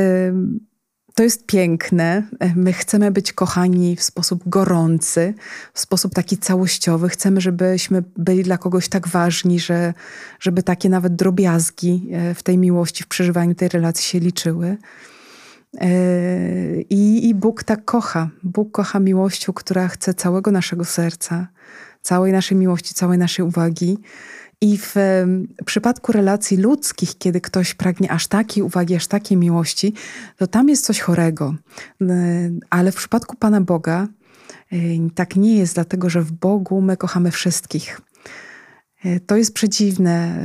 to 1.15 1.23
jest 1.23 1.45
piękne. 1.45 2.23
My 2.55 2.73
chcemy 2.73 3.11
być 3.11 3.33
kochani 3.33 3.95
w 3.95 4.03
sposób 4.03 4.49
gorący, 4.49 5.33
w 5.73 5.79
sposób 5.79 6.13
taki 6.13 6.37
całościowy. 6.37 7.09
Chcemy, 7.09 7.41
żebyśmy 7.41 8.03
byli 8.17 8.43
dla 8.43 8.57
kogoś 8.57 8.89
tak 8.89 9.07
ważni, 9.07 9.59
że, 9.59 9.93
żeby 10.39 10.63
takie 10.63 10.89
nawet 10.89 11.15
drobiazgi 11.15 12.09
e, 12.11 12.35
w 12.35 12.43
tej 12.43 12.57
miłości, 12.57 13.03
w 13.03 13.07
przeżywaniu 13.07 13.55
tej 13.55 13.69
relacji 13.69 14.05
się 14.05 14.19
liczyły. 14.19 14.77
E, 15.81 15.87
I, 16.81 17.29
I 17.29 17.35
Bóg 17.35 17.63
tak 17.63 17.85
kocha. 17.85 18.29
Bóg 18.43 18.71
kocha 18.71 18.99
miłością, 18.99 19.53
która 19.53 19.87
chce 19.87 20.13
całego 20.13 20.51
naszego 20.51 20.85
serca, 20.85 21.47
całej 22.01 22.31
naszej 22.31 22.57
miłości, 22.57 22.93
całej 22.93 23.17
naszej 23.17 23.45
uwagi. 23.45 23.97
I 24.61 24.77
w 24.77 24.95
przypadku 25.65 26.11
relacji 26.11 26.57
ludzkich, 26.57 27.17
kiedy 27.17 27.41
ktoś 27.41 27.73
pragnie 27.73 28.11
aż 28.11 28.27
takiej 28.27 28.63
uwagi, 28.63 28.95
aż 28.95 29.07
takiej 29.07 29.37
miłości, 29.37 29.93
to 30.37 30.47
tam 30.47 30.69
jest 30.69 30.85
coś 30.85 30.99
chorego. 30.99 31.55
Ale 32.69 32.91
w 32.91 32.95
przypadku 32.95 33.35
Pana 33.35 33.61
Boga 33.61 34.07
tak 35.15 35.35
nie 35.35 35.57
jest, 35.57 35.75
dlatego 35.75 36.09
że 36.09 36.21
w 36.21 36.31
Bogu 36.31 36.81
my 36.81 36.97
kochamy 36.97 37.31
wszystkich. 37.31 38.01
E, 39.05 39.19
to 39.19 39.35
jest 39.35 39.53
przedziwne, 39.53 40.43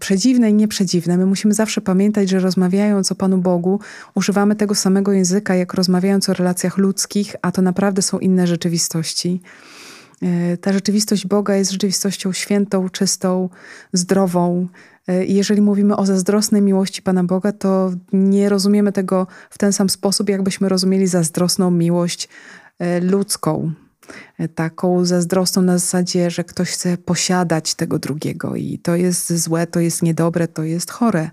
przedziwne 0.00 0.50
i 0.50 0.54
nieprzeciwne. 0.54 1.16
My 1.16 1.26
musimy 1.26 1.54
zawsze 1.54 1.80
pamiętać, 1.80 2.28
że 2.28 2.40
rozmawiając 2.40 3.12
o 3.12 3.14
Panu 3.14 3.38
Bogu, 3.38 3.80
używamy 4.14 4.56
tego 4.56 4.74
samego 4.74 5.12
języka, 5.12 5.54
jak 5.54 5.74
rozmawiając 5.74 6.28
o 6.28 6.32
relacjach 6.32 6.78
ludzkich, 6.78 7.36
a 7.42 7.52
to 7.52 7.62
naprawdę 7.62 8.02
są 8.02 8.18
inne 8.18 8.46
rzeczywistości. 8.46 9.40
E, 10.22 10.56
ta 10.56 10.72
rzeczywistość 10.72 11.26
Boga 11.26 11.54
jest 11.56 11.70
rzeczywistością 11.70 12.32
świętą, 12.32 12.88
czystą, 12.88 13.48
zdrową. 13.92 14.68
E, 15.06 15.24
I 15.24 15.34
jeżeli 15.34 15.60
mówimy 15.60 15.96
o 15.96 16.06
zazdrosnej 16.06 16.62
miłości 16.62 17.02
Pana 17.02 17.24
Boga, 17.24 17.52
to 17.52 17.90
nie 18.12 18.48
rozumiemy 18.48 18.92
tego 18.92 19.26
w 19.50 19.58
ten 19.58 19.72
sam 19.72 19.90
sposób, 19.90 20.28
jakbyśmy 20.28 20.68
rozumieli 20.68 21.06
zazdrosną 21.06 21.70
miłość 21.70 22.28
e, 22.78 23.00
ludzką. 23.00 23.72
Taką 24.54 25.04
zazdrosną 25.04 25.62
na 25.62 25.78
zasadzie, 25.78 26.30
że 26.30 26.44
ktoś 26.44 26.70
chce 26.70 26.98
posiadać 26.98 27.74
tego 27.74 27.98
drugiego 27.98 28.56
i 28.56 28.78
to 28.78 28.96
jest 28.96 29.32
złe, 29.36 29.66
to 29.66 29.80
jest 29.80 30.02
niedobre, 30.02 30.48
to 30.48 30.62
jest 30.62 30.90
chore. 30.90 31.30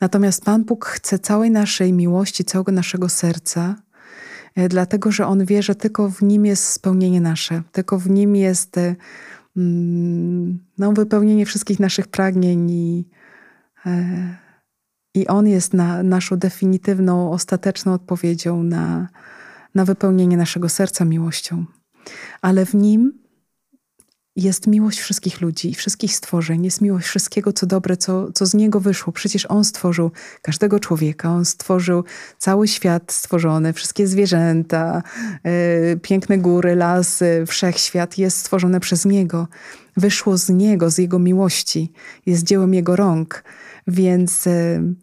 Natomiast 0.00 0.44
Pan 0.44 0.64
Bóg 0.64 0.86
chce 0.86 1.18
całej 1.18 1.50
naszej 1.50 1.92
miłości, 1.92 2.44
całego 2.44 2.72
naszego 2.72 3.08
serca, 3.08 3.76
dlatego 4.68 5.12
że 5.12 5.26
On 5.26 5.44
wie, 5.44 5.62
że 5.62 5.74
tylko 5.74 6.10
w 6.10 6.22
Nim 6.22 6.46
jest 6.46 6.64
spełnienie 6.64 7.20
nasze, 7.20 7.62
tylko 7.72 7.98
w 7.98 8.10
Nim 8.10 8.36
jest 8.36 8.78
e, 8.78 8.96
mm, 9.56 10.58
no, 10.78 10.92
wypełnienie 10.92 11.46
wszystkich 11.46 11.80
naszych 11.80 12.06
pragnień 12.08 12.70
i, 12.70 13.08
e, 13.86 14.36
i 15.14 15.26
On 15.26 15.48
jest 15.48 15.74
na, 15.74 16.02
naszą 16.02 16.36
definitywną, 16.36 17.32
ostateczną 17.32 17.92
odpowiedzią 17.92 18.62
na, 18.62 19.08
na 19.74 19.84
wypełnienie 19.84 20.36
naszego 20.36 20.68
serca 20.68 21.04
miłością. 21.04 21.64
Ale 22.42 22.66
w 22.66 22.74
Nim 22.74 23.12
jest 24.38 24.66
miłość 24.66 25.00
wszystkich 25.00 25.40
ludzi 25.40 25.70
i 25.70 25.74
wszystkich 25.74 26.16
stworzeń, 26.16 26.64
jest 26.64 26.80
miłość 26.80 27.06
wszystkiego, 27.06 27.52
co 27.52 27.66
dobre, 27.66 27.96
co, 27.96 28.32
co 28.32 28.46
z 28.46 28.54
niego 28.54 28.80
wyszło. 28.80 29.12
Przecież 29.12 29.46
on 29.46 29.64
stworzył 29.64 30.10
każdego 30.42 30.80
człowieka, 30.80 31.30
on 31.30 31.44
stworzył 31.44 32.04
cały 32.38 32.68
świat 32.68 33.12
stworzony, 33.12 33.72
wszystkie 33.72 34.06
zwierzęta, 34.06 35.02
yy, 35.44 35.50
piękne 36.02 36.38
góry, 36.38 36.74
lasy, 36.74 37.44
wszechświat 37.46 38.18
jest 38.18 38.36
stworzony 38.36 38.80
przez 38.80 39.04
niego. 39.04 39.48
Wyszło 39.96 40.36
z 40.36 40.48
niego, 40.48 40.90
z 40.90 40.98
jego 40.98 41.18
miłości, 41.18 41.92
jest 42.26 42.44
dziełem 42.44 42.74
jego 42.74 42.96
rąk. 42.96 43.44
Więc. 43.86 44.46
Yy, 44.46 44.94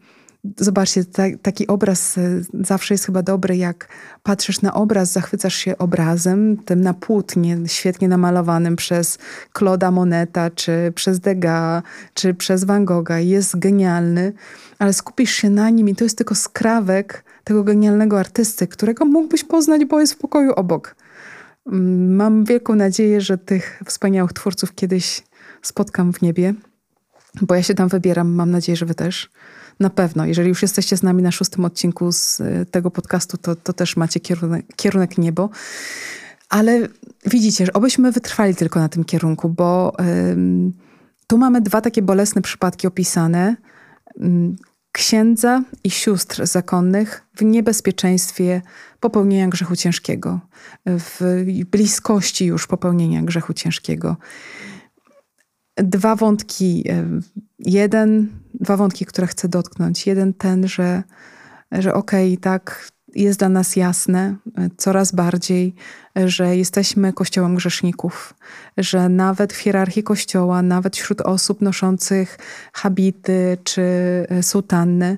Zobaczcie, 0.58 1.06
ta, 1.06 1.24
taki 1.42 1.68
obraz 1.68 2.18
e, 2.18 2.22
zawsze 2.54 2.94
jest 2.94 3.06
chyba 3.06 3.22
dobry, 3.22 3.58
jak 3.58 3.88
patrzysz 4.24 4.62
na 4.62 4.74
obraz, 4.74 5.12
zachwycasz 5.12 5.56
się 5.56 5.78
obrazem, 5.78 6.58
tym 6.58 6.82
na 6.82 6.94
płótnie, 6.94 7.58
świetnie 7.66 8.08
namalowanym 8.08 8.76
przez 8.76 9.18
Claude'a 9.54 9.92
Moneta, 9.92 10.50
czy 10.50 10.92
przez 10.96 11.20
Degas, 11.20 11.84
czy 12.14 12.34
przez 12.34 12.64
Van 12.64 12.86
Gogha. 12.86 13.20
Jest 13.20 13.60
genialny, 13.60 14.34
ale 14.80 14.94
skupisz 14.94 15.32
się 15.32 15.50
na 15.50 15.70
nim 15.70 15.90
i 15.90 15.96
to 15.96 16.04
jest 16.04 16.18
tylko 16.18 16.36
skrawek 16.36 17.24
tego 17.44 17.64
genialnego 17.64 18.20
artysty, 18.20 18.68
którego 18.68 19.06
mógłbyś 19.06 19.44
poznać, 19.44 19.86
bo 19.86 20.00
jest 20.00 20.14
w 20.14 20.18
pokoju 20.18 20.52
obok. 20.52 20.96
Mm, 21.72 22.16
mam 22.16 22.46
wielką 22.46 22.76
nadzieję, 22.76 23.22
że 23.22 23.38
tych 23.38 23.82
wspaniałych 23.86 24.34
twórców 24.34 24.76
kiedyś 24.76 25.24
spotkam 25.62 26.14
w 26.14 26.22
niebie, 26.22 26.54
bo 27.42 27.56
ja 27.56 27.64
się 27.64 27.74
tam 27.74 27.88
wybieram, 27.88 28.34
mam 28.34 28.52
nadzieję, 28.52 28.76
że 28.76 28.86
wy 28.86 28.96
też 28.96 29.30
na 29.80 29.90
pewno. 29.90 30.26
Jeżeli 30.26 30.50
już 30.50 30.62
jesteście 30.62 30.98
z 30.98 31.04
nami 31.04 31.24
na 31.24 31.32
szóstym 31.32 31.66
odcinku 31.66 32.12
z 32.12 32.42
e, 32.42 32.66
tego 32.66 32.92
podcastu, 32.92 33.38
to, 33.38 33.56
to 33.56 33.74
też 33.74 33.98
macie 33.98 34.20
kierunek, 34.20 34.66
kierunek 34.76 35.18
niebo. 35.18 35.50
Ale 36.50 36.88
widzicie, 37.26 37.66
że 37.66 37.74
obyśmy 37.74 38.12
wytrwali 38.12 38.56
tylko 38.56 38.80
na 38.80 38.90
tym 38.90 39.04
kierunku, 39.04 39.50
bo 39.50 39.94
ym, 40.32 40.74
tu 41.28 41.38
mamy 41.38 41.62
dwa 41.62 41.82
takie 41.82 42.02
bolesne 42.02 42.42
przypadki 42.42 42.88
opisane. 42.88 43.56
Ym, 44.22 44.56
księdza 44.92 45.64
i 45.84 45.90
sióstr 45.92 46.48
zakonnych 46.48 47.24
w 47.38 47.42
niebezpieczeństwie 47.42 48.62
popełnienia 49.00 49.48
grzechu 49.48 49.76
ciężkiego, 49.76 50.40
w 50.86 51.44
bliskości 51.72 52.46
już 52.46 52.68
popełnienia 52.68 53.24
grzechu 53.24 53.54
ciężkiego. 53.54 54.18
Dwa 55.78 56.16
wątki, 56.16 56.84
jeden, 57.60 58.30
dwa 58.60 58.78
wątki, 58.78 59.06
które 59.06 59.28
chcę 59.28 59.48
dotknąć. 59.48 60.08
Jeden 60.08 60.34
ten, 60.34 60.68
że, 60.68 61.04
że 61.72 61.94
okej, 61.94 62.34
okay, 62.34 62.41
tak, 62.41 62.91
jest 63.15 63.39
dla 63.39 63.50
nas 63.50 63.76
jasne 63.76 64.36
coraz 64.78 65.12
bardziej, 65.12 65.76
że 66.26 66.58
jesteśmy 66.58 67.13
kościołem 67.13 67.56
grzeszników, 67.56 68.34
że 68.78 69.10
nawet 69.10 69.54
w 69.54 69.58
hierarchii 69.58 70.04
kościoła, 70.04 70.62
nawet 70.62 70.96
wśród 70.96 71.22
osób 71.22 71.62
noszących 71.62 72.38
habity 72.74 73.58
czy 73.63 73.82
e, 74.30 74.44
sutanny 74.44 75.18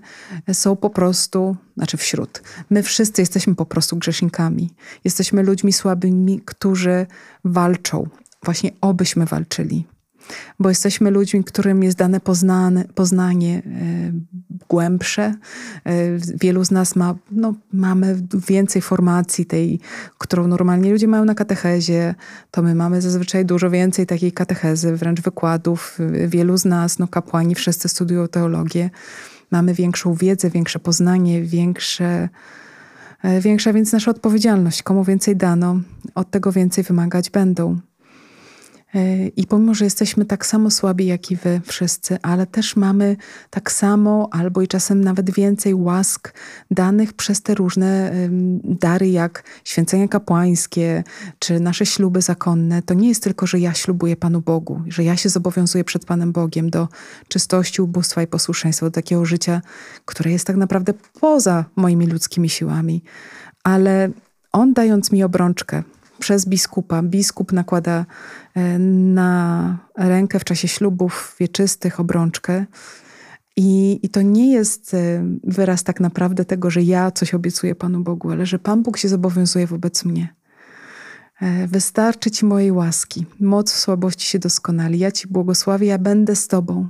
są 0.54 0.76
po 0.76 0.90
prostu, 0.90 1.58
znaczy 1.78 1.98
wśród, 1.98 2.42
my 2.70 2.84
wszyscy 2.84 3.22
jesteśmy 3.22 3.56
po 3.56 3.66
prostu 3.66 3.98
grzesznikami. 3.98 4.70
Jesteśmy 5.04 5.44
ludźmi 5.44 5.74
słabymi, 5.74 6.42
którzy 6.46 7.06
walczą. 7.44 8.08
Właśnie 8.44 8.72
obyśmy 8.82 9.26
walczyli 9.26 9.97
bo 10.60 10.70
jesteśmy 10.70 11.12
ludźmi, 11.12 11.44
którym 11.44 11.84
jest 11.84 11.98
dane 11.98 12.20
poznane, 12.20 12.86
poznanie 12.96 13.58
e, 13.58 13.62
głębsze. 14.70 15.34
E, 15.86 15.94
wielu 16.42 16.66
z 16.66 16.72
nas 16.72 16.96
ma, 16.96 17.16
no, 17.32 17.54
mamy 17.74 18.22
więcej 18.48 18.82
formacji 18.82 19.46
tej, 19.46 19.80
którą 20.18 20.48
normalnie 20.48 20.92
ludzie 20.92 21.08
mają 21.08 21.26
na 21.26 21.36
katechezie, 21.36 22.16
to 22.52 22.62
my 22.62 22.76
mamy 22.76 23.02
zazwyczaj 23.02 23.46
dużo 23.46 23.70
więcej 23.70 24.06
takiej 24.06 24.32
katechezy, 24.32 24.96
wręcz 24.96 25.22
wykładów. 25.22 25.98
Wielu 26.28 26.58
z 26.58 26.66
nas, 26.66 27.00
no 27.00 27.08
kapłani, 27.08 27.56
wszyscy 27.56 27.90
studiują 27.90 28.28
teologię. 28.28 28.90
Mamy 29.52 29.74
większą 29.74 30.14
wiedzę, 30.14 30.50
większe 30.50 30.80
poznanie, 30.80 31.42
większe 31.42 32.30
e, 33.24 33.42
większa 33.42 33.74
więc 33.74 33.92
nasza 33.92 34.12
odpowiedzialność. 34.12 34.84
Komu 34.84 35.04
więcej 35.04 35.36
dano, 35.36 35.80
od 36.16 36.32
tego 36.32 36.52
więcej 36.52 36.84
wymagać 36.84 37.30
będą. 37.30 37.80
I 39.36 39.48
pomimo, 39.48 39.74
że 39.74 39.86
jesteśmy 39.86 40.26
tak 40.26 40.46
samo 40.46 40.72
słabi 40.72 41.06
jak 41.06 41.32
i 41.32 41.36
wy 41.36 41.62
wszyscy, 41.66 42.18
ale 42.22 42.46
też 42.46 42.76
mamy 42.76 43.16
tak 43.50 43.72
samo 43.72 44.30
albo 44.32 44.62
i 44.62 44.68
czasem 44.68 45.04
nawet 45.04 45.32
więcej 45.32 45.74
łask 45.74 46.34
danych 46.72 47.14
przez 47.14 47.42
te 47.42 47.56
różne 47.56 48.12
dary, 48.64 49.10
jak 49.10 49.44
święcenia 49.64 50.08
kapłańskie 50.08 51.04
czy 51.40 51.60
nasze 51.60 51.86
śluby 51.86 52.22
zakonne, 52.22 52.82
to 52.82 52.94
nie 52.94 53.08
jest 53.08 53.24
tylko, 53.24 53.48
że 53.48 53.60
ja 53.60 53.74
ślubuję 53.74 54.16
Panu 54.16 54.42
Bogu, 54.42 54.82
że 54.88 55.04
ja 55.04 55.18
się 55.18 55.30
zobowiązuję 55.30 55.84
przed 55.84 56.06
Panem 56.06 56.32
Bogiem 56.32 56.70
do 56.70 56.88
czystości, 57.28 57.82
ubóstwa 57.82 58.22
i 58.22 58.28
posłuszeństwa, 58.28 58.86
do 58.86 58.92
takiego 58.92 59.26
życia, 59.26 59.62
które 60.06 60.32
jest 60.32 60.48
tak 60.48 60.56
naprawdę 60.56 60.94
poza 61.20 61.66
moimi 61.76 62.08
ludzkimi 62.08 62.50
siłami. 62.50 63.04
Ale 63.64 64.10
On 64.52 64.74
dając 64.74 65.12
mi 65.12 65.24
obrączkę, 65.24 65.84
przez 66.20 66.46
biskupa. 66.46 67.02
Biskup 67.04 67.52
nakłada 67.52 68.06
e, 68.56 68.80
na 68.80 69.78
rękę 69.98 70.40
w 70.40 70.44
czasie 70.44 70.68
ślubów 70.68 71.36
wieczystych 71.40 72.00
obrączkę. 72.00 72.66
I, 73.56 74.00
I 74.04 74.10
to 74.10 74.22
nie 74.22 74.52
jest 74.52 74.94
e, 74.94 75.24
wyraz 75.44 75.84
tak 75.84 76.00
naprawdę 76.00 76.46
tego, 76.46 76.70
że 76.70 76.82
ja 76.82 77.12
coś 77.12 77.34
obiecuję 77.34 77.76
Panu 77.76 78.00
Bogu, 78.00 78.32
ale 78.32 78.46
że 78.46 78.60
Pan 78.60 78.84
Bóg 78.84 78.98
się 78.98 79.10
zobowiązuje 79.10 79.68
wobec 79.68 80.06
mnie. 80.06 80.36
E, 81.42 81.68
wystarczy 81.68 82.32
Ci 82.32 82.46
mojej 82.46 82.72
łaski, 82.72 83.26
moc 83.40 83.74
w 83.74 83.78
słabości 83.80 84.28
się 84.28 84.40
doskonali. 84.40 85.00
Ja 85.00 85.12
Ci 85.12 85.28
błogosławię, 85.28 85.88
ja 85.88 85.98
będę 85.98 86.36
z 86.36 86.48
Tobą. 86.48 86.88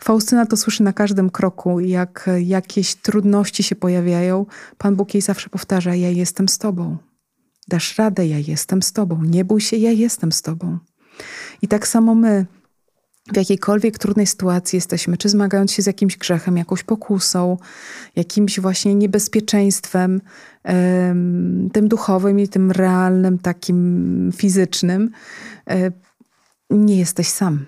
Faustyna 0.00 0.46
to 0.46 0.56
słyszy 0.56 0.82
na 0.82 0.92
każdym 0.92 1.30
kroku, 1.30 1.80
jak 1.80 2.30
jakieś 2.44 2.94
trudności 2.94 3.62
się 3.62 3.76
pojawiają. 3.76 4.46
Pan 4.78 4.96
Bóg 4.96 5.14
jej 5.14 5.20
zawsze 5.20 5.48
powtarza: 5.48 5.94
Ja 5.94 6.10
jestem 6.10 6.48
z 6.48 6.58
Tobą. 6.58 6.96
Dasz 7.68 7.98
radę, 7.98 8.26
ja 8.26 8.38
jestem 8.38 8.82
z 8.82 8.92
Tobą. 8.92 9.22
Nie 9.22 9.44
bój 9.44 9.60
się, 9.60 9.76
ja 9.76 9.90
jestem 9.90 10.32
z 10.32 10.42
Tobą. 10.42 10.78
I 11.62 11.68
tak 11.68 11.86
samo 11.86 12.14
my, 12.14 12.46
w 13.32 13.36
jakiejkolwiek 13.36 13.98
trudnej 13.98 14.26
sytuacji 14.26 14.76
jesteśmy, 14.76 15.16
czy 15.16 15.28
zmagając 15.28 15.72
się 15.72 15.82
z 15.82 15.86
jakimś 15.86 16.16
grzechem, 16.16 16.56
jakąś 16.56 16.82
pokusą, 16.82 17.56
jakimś 18.16 18.60
właśnie 18.60 18.94
niebezpieczeństwem, 18.94 20.20
tym 21.72 21.88
duchowym 21.88 22.40
i 22.40 22.48
tym 22.48 22.70
realnym, 22.70 23.38
takim 23.38 24.30
fizycznym, 24.36 25.10
e, 25.70 25.92
nie 26.70 26.98
jesteś 26.98 27.28
sam. 27.28 27.66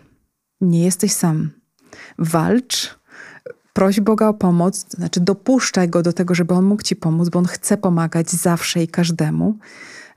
Nie 0.61 0.85
jesteś 0.85 1.12
sam. 1.12 1.50
Walcz, 2.18 2.98
proś 3.74 4.00
Boga 4.00 4.28
o 4.28 4.34
pomoc, 4.34 4.84
to 4.84 4.96
znaczy 4.96 5.20
dopuszczaj 5.20 5.88
Go 5.88 6.02
do 6.02 6.12
tego, 6.12 6.34
żeby 6.34 6.54
On 6.54 6.64
mógł 6.64 6.82
Ci 6.82 6.96
pomóc, 6.96 7.28
bo 7.28 7.38
On 7.38 7.46
chce 7.46 7.76
pomagać 7.76 8.30
zawsze 8.30 8.82
i 8.82 8.88
każdemu. 8.88 9.58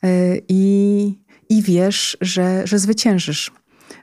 E, 0.03 0.37
I, 0.47 1.19
i 1.49 1.61
wiesz, 1.61 2.17
że, 2.21 2.67
że 2.67 2.79
zwyciężysz, 2.79 3.51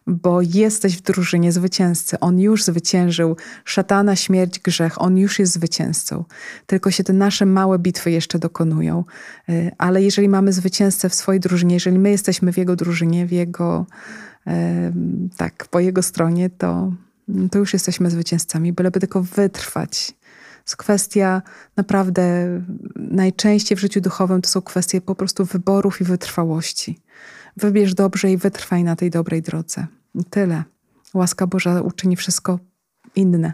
bo 0.06 0.40
jesteś 0.42 0.96
w 0.96 1.02
drużynie 1.02 1.52
zwycięzcy. 1.52 2.20
On 2.20 2.40
już 2.40 2.64
zwyciężył 2.64 3.36
szatana, 3.64 4.16
śmierć, 4.16 4.58
grzech. 4.58 5.02
On 5.02 5.18
już 5.18 5.38
jest 5.38 5.52
zwycięzcą. 5.52 6.24
Tylko 6.66 6.90
się 6.90 7.04
te 7.04 7.12
nasze 7.12 7.46
małe 7.46 7.78
bitwy 7.78 8.10
jeszcze 8.10 8.38
dokonują. 8.38 9.04
E, 9.48 9.70
ale 9.78 10.02
jeżeli 10.02 10.28
mamy 10.28 10.52
zwycięzcę 10.52 11.08
w 11.08 11.14
swojej 11.14 11.40
drużynie, 11.40 11.74
jeżeli 11.74 11.98
my 11.98 12.10
jesteśmy 12.10 12.52
w 12.52 12.56
jego 12.56 12.76
drużynie, 12.76 13.26
w 13.26 13.32
jego, 13.32 13.86
e, 14.46 14.92
tak, 15.36 15.68
po 15.70 15.80
jego 15.80 16.02
stronie, 16.02 16.50
to, 16.50 16.92
to 17.50 17.58
już 17.58 17.72
jesteśmy 17.72 18.10
zwycięzcami, 18.10 18.72
byleby 18.72 19.00
tylko 19.00 19.22
wytrwać. 19.22 20.06
To 20.64 20.68
jest 20.68 20.76
kwestia 20.76 21.42
naprawdę 21.76 22.22
najczęściej 22.96 23.76
w 23.76 23.80
życiu 23.80 24.00
duchowym 24.00 24.42
to 24.42 24.48
są 24.48 24.62
kwestie 24.62 25.00
po 25.00 25.14
prostu 25.14 25.44
wyborów 25.44 26.00
i 26.00 26.04
wytrwałości. 26.04 27.00
Wybierz 27.56 27.94
dobrze 27.94 28.32
i 28.32 28.37
wytrwaj 28.37 28.84
na 28.84 28.96
tej 28.96 29.10
dobrej 29.10 29.42
drodze. 29.42 29.87
I 30.14 30.24
tyle. 30.24 30.64
Łaska 31.14 31.46
Boża 31.46 31.80
uczyni 31.80 32.16
wszystko 32.16 32.58
inne. 33.16 33.52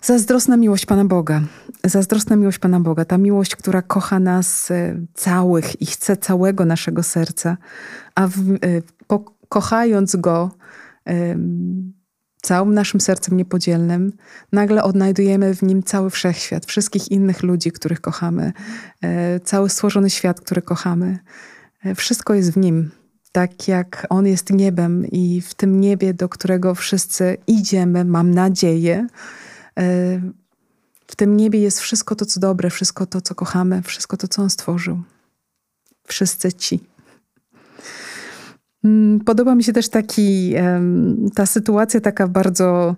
Zazdrosna 0.00 0.56
miłość 0.56 0.86
Pana 0.86 1.04
Boga. 1.04 1.40
Zazdrosna 1.84 2.36
miłość 2.36 2.58
Pana 2.58 2.80
Boga. 2.80 3.04
Ta 3.04 3.18
miłość, 3.18 3.56
która 3.56 3.82
kocha 3.82 4.20
nas 4.20 4.70
e, 4.70 4.96
całych 5.14 5.82
i 5.82 5.86
chce 5.86 6.16
całego 6.16 6.64
naszego 6.64 7.02
serca, 7.02 7.56
a 8.14 8.26
w, 8.26 8.34
e, 8.38 9.18
kochając 9.48 10.16
Go, 10.16 10.50
całym 12.42 12.74
naszym 12.74 13.00
sercem 13.00 13.36
niepodzielnym, 13.36 14.12
nagle 14.52 14.82
odnajdujemy 14.82 15.54
w 15.54 15.62
nim 15.62 15.82
cały 15.82 16.10
wszechświat, 16.10 16.66
wszystkich 16.66 17.10
innych 17.10 17.42
ludzi, 17.42 17.72
których 17.72 18.00
kochamy, 18.00 18.52
e, 19.02 19.40
cały 19.40 19.68
stworzony 19.68 20.10
świat, 20.10 20.40
który 20.40 20.62
kochamy. 20.62 21.18
E, 21.84 21.94
wszystko 21.94 22.34
jest 22.34 22.52
w 22.52 22.56
nim. 22.56 22.90
Tak 23.32 23.68
jak 23.68 24.06
On 24.10 24.26
jest 24.26 24.50
niebem 24.50 25.06
i 25.06 25.40
w 25.40 25.54
tym 25.54 25.80
niebie, 25.80 26.14
do 26.14 26.28
którego 26.28 26.74
wszyscy 26.74 27.36
idziemy, 27.46 28.04
mam 28.04 28.30
nadzieję, 28.34 29.06
e, 29.78 30.20
w 31.06 31.16
tym 31.16 31.36
niebie 31.36 31.60
jest 31.60 31.80
wszystko 31.80 32.14
to, 32.14 32.26
co 32.26 32.40
dobre, 32.40 32.70
wszystko 32.70 33.06
to, 33.06 33.20
co 33.20 33.34
kochamy, 33.34 33.82
wszystko 33.82 34.16
to, 34.16 34.28
co 34.28 34.42
On 34.42 34.50
stworzył. 34.50 35.02
Wszyscy 36.06 36.52
ci. 36.52 36.91
Mm, 38.84 39.20
podoba 39.20 39.54
mi 39.54 39.64
się 39.64 39.72
też 39.72 39.88
taki, 39.88 40.54
ta 41.34 41.46
sytuacja 41.46 42.00
taka 42.00 42.28
bardzo, 42.28 42.96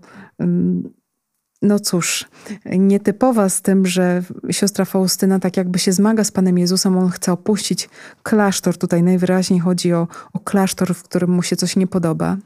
no 1.62 1.81
cóż, 1.81 2.29
nietypowa 2.66 3.49
z 3.49 3.62
tym, 3.62 3.87
że 3.87 4.23
siostra 4.51 4.85
Faustyna 4.85 5.38
tak 5.38 5.57
jakby 5.57 5.79
się 5.79 5.92
zmaga 5.92 6.25
z 6.25 6.33
Panem 6.33 6.59
Jezusem, 6.59 6.99
on 6.99 7.11
chce 7.11 7.33
opuścić 7.33 7.88
klasztor. 8.23 8.79
Tutaj 8.79 9.03
najwyraźniej 9.03 9.61
chodzi 9.61 9.92
o, 9.92 10.09
o 10.33 10.40
klasztor, 10.40 10.94
w 10.94 11.03
którym 11.03 11.31
mu 11.31 11.42
się 11.42 11.57
coś 11.57 11.77
nie 11.77 11.87
podoba. 11.87 12.37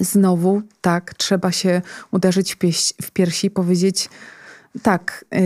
Znowu, 0.00 0.62
tak, 0.80 1.14
trzeba 1.14 1.52
się 1.52 1.82
uderzyć 2.10 2.54
w, 2.54 2.58
pieś, 2.58 2.92
w 3.02 3.10
piersi 3.10 3.46
i 3.46 3.50
powiedzieć, 3.50 4.08
tak, 4.82 5.24
yy, 5.32 5.40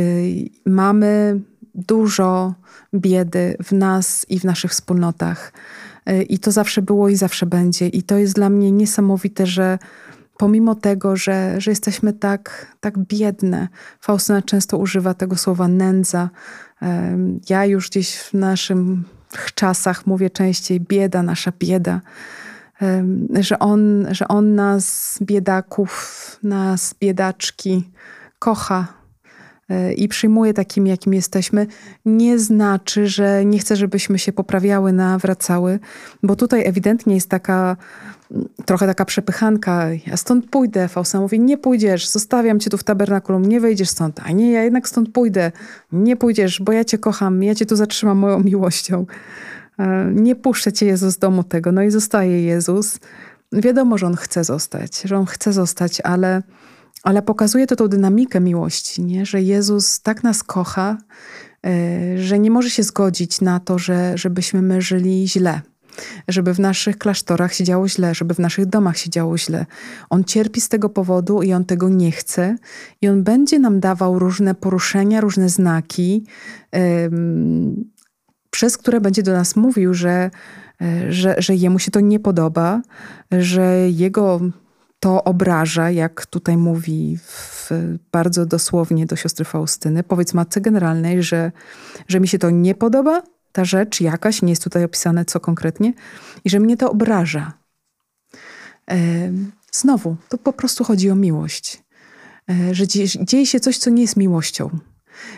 mamy 0.67 1.41
dużo 1.75 2.55
biedy 2.95 3.57
w 3.65 3.73
nas 3.73 4.27
i 4.29 4.41
w 4.41 4.45
naszych 4.45 4.71
wspólnotach. 4.71 5.53
Y, 6.11 6.23
I 6.23 6.39
to 6.39 6.53
zawsze 6.53 6.83
było 6.83 7.09
i 7.09 7.17
zawsze 7.17 7.47
będzie. 7.47 7.87
I 7.87 8.03
to 8.03 8.19
jest 8.19 8.35
dla 8.35 8.51
mnie 8.51 8.73
niesamowite, 8.73 9.47
że 9.47 9.79
pomimo 10.37 10.75
tego, 10.75 11.17
że, 11.17 11.61
że 11.61 11.71
jesteśmy 11.71 12.13
tak, 12.13 12.67
tak 12.81 12.99
biedne, 12.99 13.69
Faustyna 14.01 14.43
często 14.43 14.79
używa 14.79 15.15
tego 15.15 15.37
słowa 15.37 15.69
nędza. 15.69 16.31
Ja 17.49 17.65
już 17.65 17.91
gdzieś 17.91 18.17
w 18.17 18.35
naszych 18.35 18.79
czasach 19.55 20.07
mówię 20.07 20.31
częściej 20.31 20.81
bieda, 20.81 21.23
nasza 21.23 21.53
bieda. 21.59 22.01
Że 23.41 23.59
on, 23.59 24.07
że 24.11 24.29
on 24.29 24.55
nas, 24.55 25.19
biedaków, 25.23 26.39
nas, 26.43 26.95
biedaczki, 27.01 27.91
kocha 28.39 29.04
i 29.97 30.09
przyjmuje 30.09 30.55
takimi, 30.55 30.91
jakim 30.91 31.15
jesteśmy, 31.15 31.67
nie 32.05 32.39
znaczy, 32.39 33.07
że 33.07 33.45
nie 33.45 33.59
chce, 33.59 33.77
żebyśmy 33.77 34.19
się 34.19 34.33
poprawiały, 34.33 34.93
nawracały, 34.93 35.79
bo 36.23 36.37
tutaj 36.37 36.67
ewidentnie 36.67 37.15
jest 37.15 37.29
taka 37.29 37.77
trochę 38.65 38.87
taka 38.87 39.05
przepychanka. 39.05 39.87
Ja 40.07 40.17
stąd 40.17 40.51
pójdę. 40.51 40.89
Fausta 40.89 41.21
mówi, 41.21 41.41
nie 41.41 41.59
pójdziesz, 41.59 42.09
zostawiam 42.09 42.61
cię 42.61 42.71
tu 42.71 42.79
w 42.79 42.85
tabernakulum, 42.85 43.47
nie 43.47 43.61
wejdziesz 43.61 43.89
stąd. 43.89 44.21
A 44.25 44.33
nie, 44.33 44.53
ja 44.53 44.63
jednak 44.63 44.89
stąd 44.89 45.13
pójdę. 45.13 45.53
Nie 45.93 46.17
pójdziesz, 46.17 46.61
bo 46.63 46.73
ja 46.73 46.85
cię 46.85 46.99
kocham, 46.99 47.43
ja 47.43 47.55
cię 47.55 47.67
tu 47.67 47.77
zatrzymam 47.77 48.19
moją 48.19 48.41
miłością. 48.41 49.07
E, 49.79 50.11
nie 50.15 50.37
puszczę 50.37 50.73
cię, 50.73 50.87
Jezus, 50.87 51.15
z 51.15 51.19
domu 51.19 51.45
tego. 51.45 51.73
No 51.73 51.83
i 51.83 51.91
zostaje 51.91 52.43
Jezus. 52.43 52.99
Wiadomo, 53.53 53.99
że 53.99 54.07
On 54.07 54.17
chce 54.17 54.45
zostać, 54.45 55.03
że 55.03 55.17
On 55.17 55.27
chce 55.27 55.53
zostać, 55.53 56.01
ale, 56.01 56.43
ale 57.03 57.23
pokazuje 57.23 57.67
to 57.67 57.77
tą 57.77 57.89
dynamikę 57.89 58.41
miłości, 58.41 59.03
nie? 59.03 59.27
że 59.27 59.43
Jezus 59.43 60.01
tak 60.01 60.23
nas 60.23 60.43
kocha, 60.43 60.99
e, 61.67 62.19
że 62.19 62.39
nie 62.39 62.51
może 62.51 62.71
się 62.71 62.83
zgodzić 62.83 63.41
na 63.41 63.61
to, 63.61 63.79
że, 63.79 64.19
żebyśmy 64.19 64.63
my 64.63 64.83
żyli 64.83 65.29
źle 65.29 65.61
żeby 66.29 66.55
w 66.55 66.61
naszych 66.61 66.99
klasztorach 66.99 67.55
się 67.55 67.65
działo 67.65 67.89
źle, 67.89 68.15
żeby 68.15 68.35
w 68.35 68.39
naszych 68.39 68.67
domach 68.67 68.99
się 68.99 69.11
działo 69.11 69.39
źle. 69.39 69.67
On 70.11 70.25
cierpi 70.25 70.61
z 70.61 70.69
tego 70.69 70.89
powodu 70.89 71.43
i 71.43 71.53
on 71.53 71.65
tego 71.65 71.89
nie 71.89 72.13
chce, 72.13 72.57
i 73.01 73.09
on 73.09 73.23
będzie 73.23 73.59
nam 73.59 73.81
dawał 73.81 74.19
różne 74.19 74.55
poruszenia, 74.55 75.21
różne 75.21 75.49
znaki, 75.49 76.27
przez 78.51 78.79
które 78.79 79.01
będzie 79.01 79.23
do 79.23 79.33
nas 79.33 79.57
mówił, 79.57 79.95
że, 79.95 80.31
e, 80.83 81.13
że, 81.13 81.35
że 81.39 81.55
jemu 81.55 81.79
się 81.79 81.91
to 81.91 82.01
nie 82.01 82.21
podoba, 82.21 82.83
że 83.31 83.91
jego 83.91 84.41
to 85.05 85.25
obraża, 85.25 85.91
jak 85.91 86.27
tutaj 86.27 86.57
mówi 86.57 87.19
w, 87.23 87.71
bardzo 88.13 88.47
dosłownie 88.47 89.07
do 89.07 89.17
siostry 89.17 89.45
Faustyny. 89.45 90.03
Powiedz 90.03 90.35
matce 90.35 90.61
generalnej, 90.61 91.23
że, 91.23 91.53
że 92.09 92.21
mi 92.21 92.29
się 92.29 92.39
to 92.39 92.51
nie 92.51 92.75
podoba, 92.75 93.23
ta 93.53 93.65
rzecz 93.65 94.01
jakaś, 94.01 94.43
nie 94.43 94.51
jest 94.51 94.65
tutaj 94.65 94.85
opisane 94.85 95.25
co 95.25 95.41
konkretnie, 95.41 95.93
i 96.45 96.51
że 96.51 96.61
mnie 96.61 96.77
to 96.77 96.91
obraża. 96.91 97.53
Znowu, 99.73 100.17
to 100.29 100.39
po 100.39 100.53
prostu 100.53 100.85
chodzi 100.85 101.11
o 101.11 101.15
miłość. 101.15 101.83
E, 102.51 102.75
że 102.75 102.87
dzieje, 102.87 103.09
dzieje 103.21 103.47
się 103.47 103.61
coś, 103.61 103.79
co 103.79 103.91
nie 103.91 104.03
jest 104.03 104.17
miłością. 104.17 104.71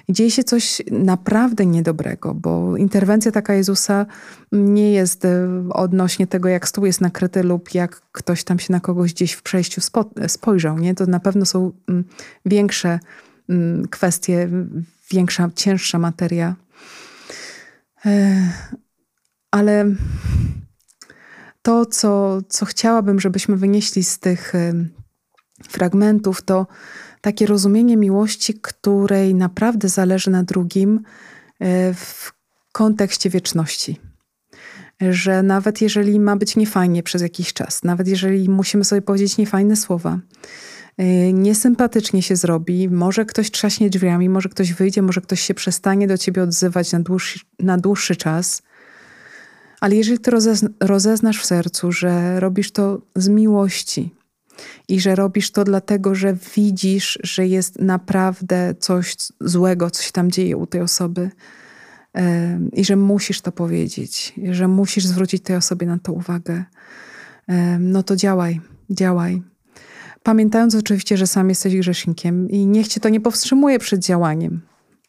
Dzieje 0.09 0.31
się 0.31 0.45
coś 0.45 0.83
naprawdę 0.91 1.67
niedobrego, 1.67 2.35
bo 2.35 2.77
interwencja 2.77 3.33
taka 3.33 3.55
Jezusa 3.55 4.07
nie 4.53 4.93
jest 4.93 5.25
e, 5.25 5.49
odnośnie 5.71 6.27
tego, 6.27 6.49
jak 6.49 6.69
stół 6.69 6.87
jest 6.87 7.01
nakryty 7.01 7.43
lub 7.43 7.75
jak 7.75 8.01
ktoś 8.13 8.45
tam 8.45 8.59
się 8.59 8.73
na 8.73 8.81
kogoś 8.81 9.13
gdzieś 9.13 9.33
w 9.33 9.43
przejściu 9.43 9.81
spo, 9.81 10.11
spojrzał. 10.27 10.79
Nie? 10.79 10.95
To 10.95 11.07
na 11.07 11.21
pewno 11.21 11.47
są 11.47 11.73
mm, 11.89 12.05
większe 12.47 13.01
mm, 13.49 13.89
kwestie, 13.89 14.49
większa, 15.11 15.51
cięższa 15.55 15.99
materia. 15.99 16.57
E, 18.07 18.37
ale 19.51 19.85
to, 21.63 21.87
co, 21.87 22.43
co 22.49 22.67
chciałabym, 22.67 23.21
żebyśmy 23.21 23.57
wynieśli 23.57 24.05
z 24.05 24.19
tych 24.19 24.55
e, 24.55 24.73
fragmentów, 25.69 26.43
to 26.43 26.67
takie 27.27 27.47
rozumienie 27.47 27.97
miłości, 27.97 28.55
której 28.55 29.35
naprawdę 29.35 29.89
zależy 29.89 30.31
na 30.31 30.43
drugim 30.43 31.01
e, 31.61 31.95
w 31.95 32.33
kontekście 32.73 33.31
wieczności. 33.31 34.01
Że 35.01 35.43
nawet 35.43 35.81
jeżeli 35.81 36.21
ma 36.21 36.37
być 36.37 36.57
niefajnie 36.57 37.03
przez 37.03 37.23
jakiś 37.23 37.53
czas, 37.53 37.85
nawet 37.85 38.09
jeżeli 38.09 38.49
musimy 38.49 38.85
sobie 38.85 39.03
powiedzieć 39.03 39.39
niefajne 39.39 39.77
słowa, 39.77 40.19
niesympatycznie 41.33 42.23
się 42.23 42.37
zrobi, 42.37 42.89
może 42.89 43.25
ktoś 43.25 43.51
trzaśnie 43.51 43.91
drzwiami, 43.91 44.29
może 44.29 44.49
ktoś 44.49 44.73
wyjdzie, 44.73 45.03
może 45.03 45.21
ktoś 45.21 45.41
się 45.41 45.55
przestanie 45.55 46.07
do 46.07 46.19
ciebie 46.19 46.43
odzywać 46.43 46.93
na 46.93 47.01
dłuższy, 47.01 47.41
na 47.59 47.79
dłuższy 47.79 48.17
czas. 48.17 48.63
Ale 49.81 49.97
jeżeli 49.97 50.19
ty 50.19 50.31
rozeznasz 50.81 51.41
w 51.43 51.47
sercu, 51.47 51.93
że 51.93 52.41
robisz 52.41 52.73
to 52.73 53.03
z 53.17 53.29
miłości 53.29 54.16
i 54.89 55.01
że 55.01 55.15
robisz 55.15 55.51
to 55.51 55.65
dlatego, 55.65 56.15
że 56.15 56.37
widzisz, 56.57 57.19
że 57.23 57.47
jest 57.47 57.81
naprawdę 57.81 58.75
coś 58.81 59.17
złego, 59.41 59.91
co 59.91 60.03
się 60.03 60.13
tam 60.13 60.31
dzieje 60.31 60.57
u 60.57 60.67
tej 60.67 60.81
osoby 60.81 61.31
i 62.73 62.85
że 62.85 62.97
musisz 62.97 63.41
to 63.41 63.53
powiedzieć, 63.53 64.35
że 64.53 64.69
musisz 64.69 65.07
zwrócić 65.07 65.43
tej 65.43 65.57
osobie 65.57 65.87
na 65.87 65.99
to 65.99 66.13
uwagę, 66.13 66.65
no 67.81 68.03
to 68.03 68.17
działaj, 68.17 68.61
działaj. 68.91 69.43
Pamiętając 70.23 70.75
oczywiście, 70.75 71.17
że 71.17 71.27
sam 71.27 71.49
jesteś 71.49 71.77
grzesznikiem 71.77 72.51
i 72.51 72.67
niech 72.67 72.89
cię 72.89 73.01
to 73.01 73.09
nie 73.09 73.21
powstrzymuje 73.21 73.79
przed 73.79 74.01
działaniem. 74.01 74.61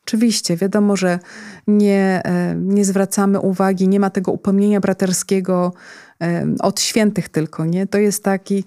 Oczywiście, 0.06 0.58
wiadomo, 0.58 0.96
że 0.96 1.20
nie, 1.68 2.22
e, 2.26 2.56
nie 2.56 2.86
zwracamy 2.86 3.40
uwagi, 3.40 3.88
nie 3.88 4.00
ma 4.00 4.10
tego 4.10 4.32
upomnienia 4.32 4.80
braterskiego 4.80 5.74
od 6.60 6.82
świętych 6.82 7.30
tylko, 7.30 7.66
nie? 7.66 7.88
To 7.88 7.98
jest 7.98 8.24
taki, 8.24 8.64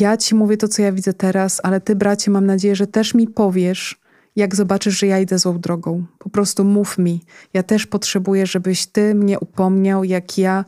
ja 0.00 0.16
ci 0.16 0.34
mówię 0.34 0.56
to, 0.56 0.68
co 0.68 0.82
ja 0.82 0.92
widzę 0.92 1.12
teraz, 1.12 1.60
ale 1.62 1.80
ty, 1.80 1.96
bracie, 1.96 2.30
mam 2.30 2.46
nadzieję, 2.46 2.76
że 2.76 2.86
też 2.86 3.14
mi 3.14 3.28
powiesz, 3.28 4.00
jak 4.36 4.54
zobaczysz, 4.54 4.98
że 4.98 5.06
ja 5.06 5.18
idę 5.18 5.38
złą 5.38 5.60
drogą. 5.60 6.04
Po 6.18 6.30
prostu 6.30 6.64
mów 6.64 6.98
mi. 6.98 7.24
Ja 7.54 7.62
też 7.62 7.86
potrzebuję, 7.86 8.46
żebyś 8.46 8.86
ty 8.86 9.14
mnie 9.14 9.40
upomniał, 9.40 10.04
jak 10.04 10.38
ja 10.38 10.64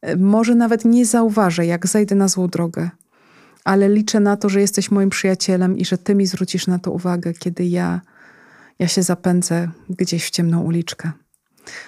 e, 0.00 0.16
może 0.16 0.54
nawet 0.54 0.84
nie 0.84 1.06
zauważę, 1.06 1.66
jak 1.66 1.86
zajdę 1.86 2.14
na 2.14 2.28
złą 2.28 2.48
drogę 2.48 2.90
ale 3.64 3.88
liczę 3.88 4.20
na 4.20 4.36
to, 4.36 4.48
że 4.48 4.60
jesteś 4.60 4.90
moim 4.90 5.10
przyjacielem 5.10 5.78
i 5.78 5.84
że 5.84 5.98
ty 5.98 6.14
mi 6.14 6.26
zwrócisz 6.26 6.66
na 6.66 6.78
to 6.78 6.90
uwagę, 6.90 7.32
kiedy 7.32 7.64
ja, 7.64 8.00
ja 8.78 8.88
się 8.88 9.02
zapędzę 9.02 9.68
gdzieś 9.90 10.26
w 10.26 10.30
ciemną 10.30 10.62
uliczkę. 10.62 11.12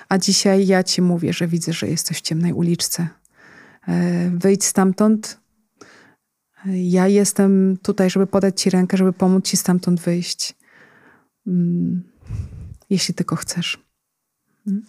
A 0.08 0.18
dzisiaj 0.18 0.66
ja 0.66 0.82
ci 0.82 1.02
mówię, 1.02 1.32
że 1.32 1.46
widzę, 1.46 1.72
że 1.72 1.88
jesteś 1.88 2.18
w 2.18 2.20
ciemnej 2.20 2.52
uliczce. 2.52 3.08
E, 3.88 4.30
wyjdź 4.34 4.64
stamtąd. 4.64 5.40
Ja 6.66 7.08
jestem 7.08 7.76
tutaj, 7.82 8.10
żeby 8.10 8.26
podać 8.26 8.60
ci 8.60 8.70
rękę, 8.70 8.96
żeby 8.96 9.12
pomóc 9.12 9.44
ci 9.44 9.56
stamtąd 9.56 10.00
wyjść. 10.00 10.54
Mm, 11.46 12.02
jeśli 12.90 13.14
tylko 13.14 13.36
chcesz. 13.36 13.78
Mm. 14.66 14.82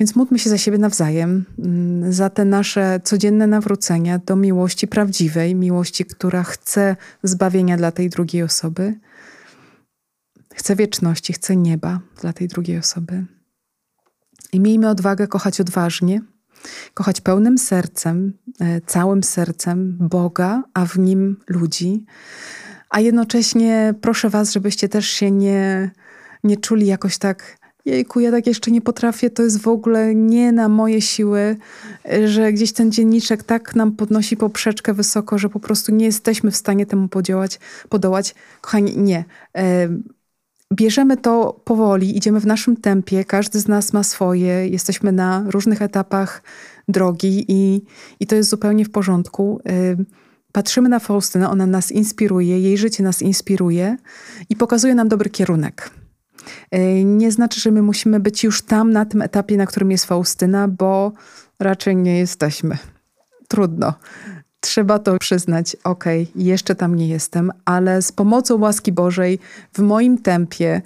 Więc 0.00 0.16
módlmy 0.16 0.38
się 0.38 0.50
za 0.50 0.58
siebie 0.58 0.78
nawzajem, 0.78 1.44
mm, 1.58 2.12
za 2.12 2.30
te 2.30 2.44
nasze 2.44 3.00
codzienne 3.04 3.46
nawrócenia 3.46 4.18
do 4.18 4.36
miłości 4.36 4.88
prawdziwej, 4.88 5.54
miłości, 5.54 6.04
która 6.04 6.42
chce 6.42 6.96
zbawienia 7.22 7.76
dla 7.76 7.92
tej 7.92 8.10
drugiej 8.10 8.42
osoby, 8.42 8.98
chce 10.54 10.76
wieczności, 10.76 11.32
chce 11.32 11.56
nieba 11.56 12.00
dla 12.20 12.32
tej 12.32 12.48
drugiej 12.48 12.78
osoby. 12.78 13.24
I 14.52 14.60
miejmy 14.60 14.88
odwagę 14.88 15.28
kochać 15.28 15.60
odważnie, 15.60 16.20
kochać 16.94 17.20
pełnym 17.20 17.58
sercem, 17.58 18.32
e, 18.60 18.80
całym 18.80 19.22
sercem 19.22 19.96
Boga, 20.00 20.62
a 20.74 20.86
w 20.86 20.98
nim 20.98 21.36
ludzi. 21.48 22.04
A 22.90 23.00
jednocześnie 23.00 23.94
proszę 24.00 24.30
Was, 24.30 24.52
żebyście 24.52 24.88
też 24.88 25.08
się 25.08 25.30
nie, 25.30 25.90
nie 26.44 26.56
czuli 26.56 26.86
jakoś 26.86 27.18
tak 27.18 27.60
jejku, 27.84 28.20
ja 28.20 28.30
tak 28.30 28.46
jeszcze 28.46 28.70
nie 28.70 28.80
potrafię, 28.80 29.30
to 29.30 29.42
jest 29.42 29.60
w 29.60 29.68
ogóle 29.68 30.14
nie 30.14 30.52
na 30.52 30.68
moje 30.68 31.00
siły, 31.00 31.56
że 32.26 32.52
gdzieś 32.52 32.72
ten 32.72 32.92
dzienniczek 32.92 33.42
tak 33.42 33.74
nam 33.74 33.92
podnosi 33.92 34.36
poprzeczkę 34.36 34.94
wysoko, 34.94 35.38
że 35.38 35.48
po 35.48 35.60
prostu 35.60 35.92
nie 35.92 36.04
jesteśmy 36.04 36.50
w 36.50 36.56
stanie 36.56 36.86
temu 36.86 37.08
podziałać, 37.08 37.60
podołać. 37.88 38.34
Kochani, 38.60 38.98
nie. 38.98 39.24
Bierzemy 40.74 41.16
to 41.16 41.60
powoli, 41.64 42.16
idziemy 42.16 42.40
w 42.40 42.46
naszym 42.46 42.76
tempie, 42.76 43.24
każdy 43.24 43.60
z 43.60 43.68
nas 43.68 43.92
ma 43.92 44.02
swoje, 44.02 44.68
jesteśmy 44.68 45.12
na 45.12 45.44
różnych 45.46 45.82
etapach 45.82 46.42
drogi 46.88 47.44
i, 47.48 47.82
i 48.20 48.26
to 48.26 48.36
jest 48.36 48.50
zupełnie 48.50 48.84
w 48.84 48.90
porządku. 48.90 49.60
Patrzymy 50.52 50.88
na 50.88 50.98
Faustynę, 50.98 51.50
ona 51.50 51.66
nas 51.66 51.92
inspiruje, 51.92 52.60
jej 52.60 52.78
życie 52.78 53.02
nas 53.02 53.22
inspiruje 53.22 53.96
i 54.48 54.56
pokazuje 54.56 54.94
nam 54.94 55.08
dobry 55.08 55.30
kierunek. 55.30 55.90
E, 56.70 57.04
nie 57.04 57.32
znaczy, 57.32 57.60
że 57.60 57.70
my 57.70 57.82
musimy 57.82 58.20
być 58.20 58.44
już 58.44 58.62
tam, 58.62 58.92
na 58.92 59.04
tym 59.04 59.22
etapie, 59.22 59.56
na 59.56 59.66
którym 59.66 59.90
jest 59.90 60.04
Faustyna, 60.04 60.68
bo 60.68 61.12
raczej 61.58 61.96
nie 61.96 62.18
jesteśmy. 62.18 62.78
Trudno. 63.48 63.94
Trzeba 64.60 64.98
to 64.98 65.18
przyznać, 65.18 65.76
okej, 65.84 66.22
okay, 66.22 66.42
jeszcze 66.42 66.74
tam 66.74 66.94
nie 66.94 67.08
jestem, 67.08 67.52
ale 67.64 68.02
z 68.02 68.12
pomocą 68.12 68.58
łaski 68.58 68.92
Bożej 68.92 69.38
w 69.72 69.78
moim 69.78 70.18
tempie 70.18 70.82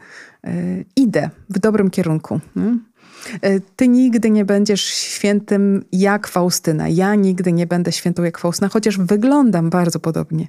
y, 0.46 0.84
idę 0.96 1.30
w 1.50 1.58
dobrym 1.58 1.90
kierunku. 1.90 2.40
Y? 2.56 3.60
Ty 3.76 3.88
nigdy 3.88 4.30
nie 4.30 4.44
będziesz 4.44 4.84
świętym 4.84 5.84
jak 5.92 6.26
Faustyna. 6.26 6.88
Ja 6.88 7.14
nigdy 7.14 7.52
nie 7.52 7.66
będę 7.66 7.92
świętą 7.92 8.22
jak 8.22 8.38
Faustyna, 8.38 8.68
chociaż 8.68 8.98
wyglądam 8.98 9.70
bardzo 9.70 10.00
podobnie, 10.00 10.48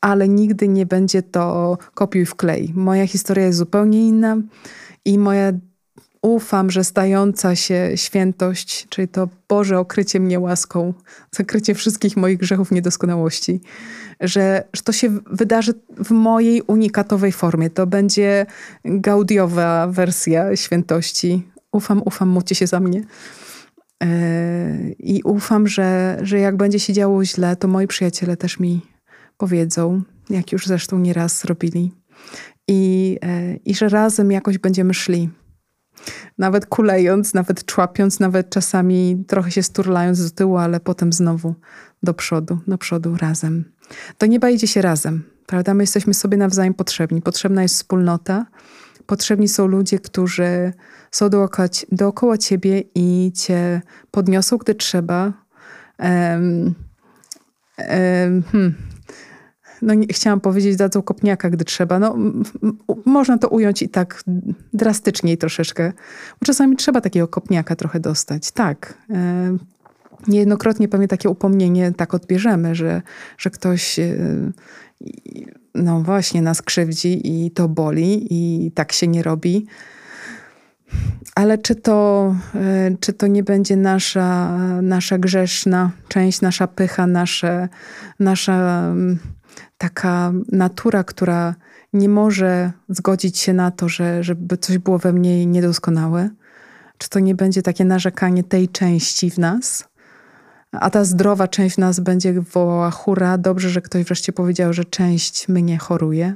ale 0.00 0.28
nigdy 0.28 0.68
nie 0.68 0.86
będzie 0.86 1.22
to 1.22 1.78
kopiuj 1.94 2.26
w 2.26 2.34
klej. 2.34 2.72
Moja 2.74 3.06
historia 3.06 3.46
jest 3.46 3.58
zupełnie 3.58 4.08
inna 4.08 4.36
i 5.04 5.18
moja 5.18 5.52
ufam, 6.22 6.70
że 6.70 6.84
stająca 6.84 7.56
się 7.56 7.92
świętość, 7.94 8.86
czyli 8.88 9.08
to 9.08 9.28
Boże 9.48 9.78
okrycie 9.78 10.20
mnie 10.20 10.40
łaską, 10.40 10.94
zakrycie 11.32 11.74
wszystkich 11.74 12.16
moich 12.16 12.38
grzechów, 12.38 12.70
niedoskonałości, 12.70 13.60
że, 14.20 14.64
że 14.72 14.82
to 14.82 14.92
się 14.92 15.18
wydarzy 15.26 15.74
w 16.04 16.10
mojej 16.10 16.62
unikatowej 16.62 17.32
formie. 17.32 17.70
To 17.70 17.86
będzie 17.86 18.46
gaudiowa 18.84 19.86
wersja 19.86 20.56
świętości. 20.56 21.48
Ufam, 21.72 22.02
ufam, 22.04 22.28
módlcie 22.28 22.54
się 22.54 22.66
za 22.66 22.80
mnie. 22.80 23.04
E, 24.02 24.90
I 24.98 25.22
ufam, 25.22 25.68
że, 25.68 26.18
że 26.22 26.38
jak 26.38 26.56
będzie 26.56 26.80
się 26.80 26.92
działo 26.92 27.24
źle, 27.24 27.56
to 27.56 27.68
moi 27.68 27.86
przyjaciele 27.86 28.36
też 28.36 28.60
mi 28.60 28.80
powiedzą, 29.36 30.02
jak 30.30 30.52
już 30.52 30.66
zresztą 30.66 30.98
nieraz 30.98 31.44
robili. 31.44 31.92
I, 32.68 33.18
e, 33.22 33.56
I 33.56 33.74
że 33.74 33.88
razem 33.88 34.32
jakoś 34.32 34.58
będziemy 34.58 34.94
szli. 34.94 35.28
Nawet 36.38 36.66
kulejąc, 36.66 37.34
nawet 37.34 37.64
człapiąc, 37.64 38.20
nawet 38.20 38.50
czasami 38.50 39.24
trochę 39.28 39.50
się 39.50 39.62
sturlając 39.62 40.24
do 40.24 40.30
tyłu, 40.30 40.56
ale 40.56 40.80
potem 40.80 41.12
znowu 41.12 41.54
do 42.02 42.14
przodu, 42.14 42.58
do 42.66 42.78
przodu 42.78 43.16
razem. 43.16 43.64
Do 44.18 44.26
nieba 44.26 44.50
idzie 44.50 44.66
się 44.66 44.82
razem, 44.82 45.22
prawda? 45.46 45.74
My 45.74 45.82
jesteśmy 45.82 46.14
sobie 46.14 46.36
nawzajem 46.36 46.74
potrzebni. 46.74 47.22
Potrzebna 47.22 47.62
jest 47.62 47.74
wspólnota, 47.74 48.46
potrzebni 49.06 49.48
są 49.48 49.66
ludzie, 49.66 49.98
którzy 49.98 50.72
są 51.10 51.28
dookoła, 51.28 51.68
dookoła 51.92 52.38
ciebie 52.38 52.82
i 52.94 53.32
cię 53.34 53.82
podniosą, 54.10 54.56
gdy 54.56 54.74
trzeba. 54.74 55.32
Um, 55.98 56.74
um, 57.78 58.42
hmm 58.42 58.74
no 59.82 59.94
nie, 59.94 60.06
chciałam 60.06 60.40
powiedzieć, 60.40 60.76
dadzą 60.76 61.02
kopniaka, 61.02 61.50
gdy 61.50 61.64
trzeba. 61.64 61.98
No, 61.98 62.16
można 63.04 63.38
to 63.38 63.48
ująć 63.48 63.82
i 63.82 63.88
tak 63.88 64.24
drastyczniej 64.72 65.38
troszeczkę. 65.38 65.92
Bo 66.40 66.46
czasami 66.46 66.76
trzeba 66.76 67.00
takiego 67.00 67.28
kopniaka 67.28 67.76
trochę 67.76 68.00
dostać. 68.00 68.50
Tak. 68.50 68.94
E, 69.10 69.56
niejednokrotnie 70.28 70.88
pewnie 70.88 71.08
takie 71.08 71.28
upomnienie 71.28 71.92
tak 71.92 72.14
odbierzemy, 72.14 72.74
że, 72.74 73.02
że 73.38 73.50
ktoś 73.50 73.98
e, 73.98 74.16
no 75.74 76.00
właśnie 76.02 76.42
nas 76.42 76.62
krzywdzi 76.62 77.44
i 77.44 77.50
to 77.50 77.68
boli 77.68 78.26
i 78.30 78.72
tak 78.72 78.92
się 78.92 79.08
nie 79.08 79.22
robi. 79.22 79.66
Ale 81.34 81.58
czy 81.58 81.74
to, 81.74 82.34
e, 82.54 82.96
czy 83.00 83.12
to 83.12 83.26
nie 83.26 83.42
będzie 83.42 83.76
nasza, 83.76 84.58
nasza 84.82 85.18
grzeszna 85.18 85.90
część, 86.08 86.40
nasza 86.40 86.66
pycha, 86.66 87.06
nasze, 87.06 87.68
nasza 88.18 88.94
taka 89.80 90.32
natura, 90.52 91.04
która 91.04 91.54
nie 91.92 92.08
może 92.08 92.72
zgodzić 92.88 93.38
się 93.38 93.52
na 93.52 93.70
to, 93.70 93.88
że, 93.88 94.24
żeby 94.24 94.56
coś 94.56 94.78
było 94.78 94.98
we 94.98 95.12
mnie 95.12 95.46
niedoskonałe? 95.46 96.30
Czy 96.98 97.08
to 97.08 97.20
nie 97.20 97.34
będzie 97.34 97.62
takie 97.62 97.84
narzekanie 97.84 98.44
tej 98.44 98.68
części 98.68 99.30
w 99.30 99.38
nas? 99.38 99.88
A 100.72 100.90
ta 100.90 101.04
zdrowa 101.04 101.48
część 101.48 101.74
w 101.74 101.78
nas 101.78 102.00
będzie 102.00 102.40
wołała 102.40 102.90
hura, 102.90 103.38
dobrze, 103.38 103.70
że 103.70 103.80
ktoś 103.80 104.04
wreszcie 104.04 104.32
powiedział, 104.32 104.72
że 104.72 104.84
część 104.84 105.48
mnie 105.48 105.78
choruje. 105.78 106.34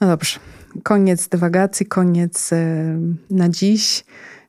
No 0.00 0.06
dobrze, 0.06 0.38
koniec 0.82 1.28
dywagacji, 1.28 1.86
koniec 1.86 2.52
e, 2.52 2.98
na 3.30 3.48
dziś. 3.48 4.04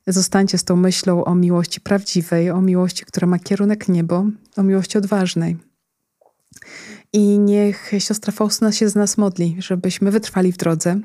Zostańcie 0.08 0.58
z 0.58 0.64
tą 0.64 0.76
myślą 0.76 1.26
o 1.26 1.36
miłości 1.36 1.82
prawdziwej, 1.82 2.52
o 2.52 2.62
miłości, 2.62 3.06
która 3.06 3.28
ma 3.28 3.40
kierunek 3.40 3.88
niebo, 3.88 4.26
o 4.58 4.64
miłości 4.64 4.98
odważnej. 4.98 5.58
I 7.14 7.40
niech 7.40 7.92
siostra 8.00 8.32
Faustyna 8.32 8.72
się 8.72 8.90
z 8.90 8.96
nas 8.96 9.18
modli, 9.18 9.56
żebyśmy 9.60 10.12
wytrwali 10.12 10.52
w 10.52 10.58
drodze 10.58 11.00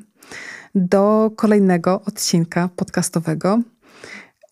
do 0.75 1.31
kolejnego 1.35 2.01
odcinka 2.05 2.69
podcastowego. 2.75 3.61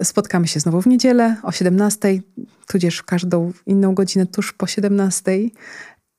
Spotkamy 0.04 0.48
się 0.48 0.60
znowu 0.60 0.82
w 0.82 0.88
niedzielę 0.88 1.36
o 1.44 1.52
17, 1.52 2.20
tudzież 2.68 2.98
w 2.98 3.04
każdą 3.04 3.52
inną 3.66 3.96
godzinę 3.96 4.26
tuż 4.26 4.54
po 4.54 4.68
17. 4.68 5.32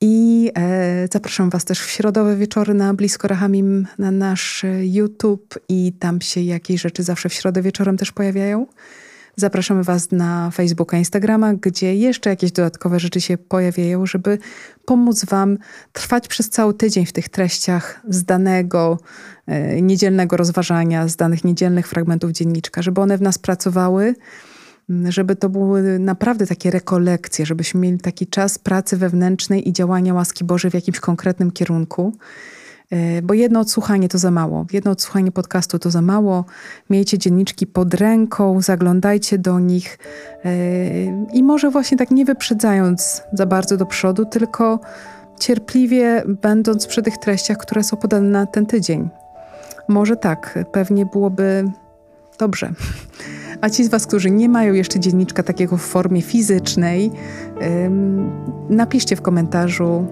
I 0.00 0.50
e, 0.56 1.08
zapraszam 1.12 1.50
Was 1.50 1.64
też 1.64 1.80
w 1.80 1.90
środowe 1.90 2.36
wieczory 2.36 2.74
na 2.74 2.94
Blisko 2.94 3.28
Rahamim 3.28 3.86
na 3.98 4.10
nasz 4.10 4.64
YouTube 4.80 5.58
i 5.68 5.92
tam 5.92 6.20
się 6.20 6.40
jakieś 6.40 6.80
rzeczy 6.80 7.02
zawsze 7.02 7.28
w 7.28 7.32
środę 7.32 7.62
wieczorem 7.62 7.96
też 7.96 8.12
pojawiają. 8.12 8.66
Zapraszamy 9.40 9.82
Was 9.82 10.12
na 10.12 10.50
Facebooka, 10.50 10.98
Instagrama, 10.98 11.54
gdzie 11.54 11.94
jeszcze 11.94 12.30
jakieś 12.30 12.52
dodatkowe 12.52 13.00
rzeczy 13.00 13.20
się 13.20 13.38
pojawiają, 13.38 14.06
żeby 14.06 14.38
pomóc 14.84 15.24
Wam 15.24 15.58
trwać 15.92 16.28
przez 16.28 16.50
cały 16.50 16.74
tydzień 16.74 17.06
w 17.06 17.12
tych 17.12 17.28
treściach 17.28 18.00
z 18.08 18.24
danego 18.24 18.98
e, 19.46 19.82
niedzielnego 19.82 20.36
rozważania, 20.36 21.08
z 21.08 21.16
danych 21.16 21.44
niedzielnych 21.44 21.88
fragmentów 21.88 22.30
dzienniczka, 22.30 22.82
żeby 22.82 23.00
one 23.00 23.18
w 23.18 23.22
nas 23.22 23.38
pracowały 23.38 24.14
żeby 25.08 25.36
to 25.36 25.48
były 25.48 25.98
naprawdę 25.98 26.46
takie 26.46 26.70
rekolekcje, 26.70 27.46
żebyśmy 27.46 27.80
mieli 27.80 27.98
taki 27.98 28.26
czas 28.26 28.58
pracy 28.58 28.96
wewnętrznej 28.96 29.68
i 29.68 29.72
działania 29.72 30.14
łaski 30.14 30.44
Bożej 30.44 30.70
w 30.70 30.74
jakimś 30.74 31.00
konkretnym 31.00 31.50
kierunku. 31.50 32.16
E, 32.90 33.22
bo 33.22 33.34
jedno 33.34 33.60
odsłuchanie 33.60 34.08
to 34.08 34.18
za 34.18 34.30
mało. 34.30 34.66
Jedno 34.72 34.90
odsłuchanie 34.90 35.32
podcastu 35.32 35.78
to 35.78 35.90
za 35.90 36.02
mało. 36.02 36.44
Miejcie 36.90 37.18
dzienniczki 37.18 37.66
pod 37.66 37.94
ręką, 37.94 38.60
zaglądajcie 38.60 39.38
do 39.38 39.60
nich 39.60 39.98
e, 40.44 40.50
i 41.32 41.42
może 41.42 41.70
właśnie 41.70 41.98
tak 41.98 42.10
nie 42.10 42.24
wyprzedzając 42.24 43.22
za 43.32 43.46
bardzo 43.46 43.76
do 43.76 43.86
przodu, 43.86 44.24
tylko 44.24 44.80
cierpliwie 45.40 46.22
będąc 46.42 46.86
przy 46.86 47.02
tych 47.02 47.18
treściach, 47.18 47.58
które 47.58 47.84
są 47.84 47.96
podane 47.96 48.28
na 48.28 48.46
ten 48.46 48.66
tydzień. 48.66 49.08
Może 49.88 50.16
tak, 50.16 50.58
pewnie 50.72 51.06
byłoby 51.06 51.64
dobrze. 52.38 52.72
A 53.60 53.70
ci 53.70 53.84
z 53.84 53.88
Was, 53.88 54.06
którzy 54.06 54.30
nie 54.30 54.48
mają 54.48 54.74
jeszcze 54.74 55.00
dzienniczka 55.00 55.42
takiego 55.42 55.76
w 55.76 55.82
formie 55.82 56.22
fizycznej, 56.22 57.10
napiszcie 58.68 59.16
w 59.16 59.22
komentarzu, 59.22 60.06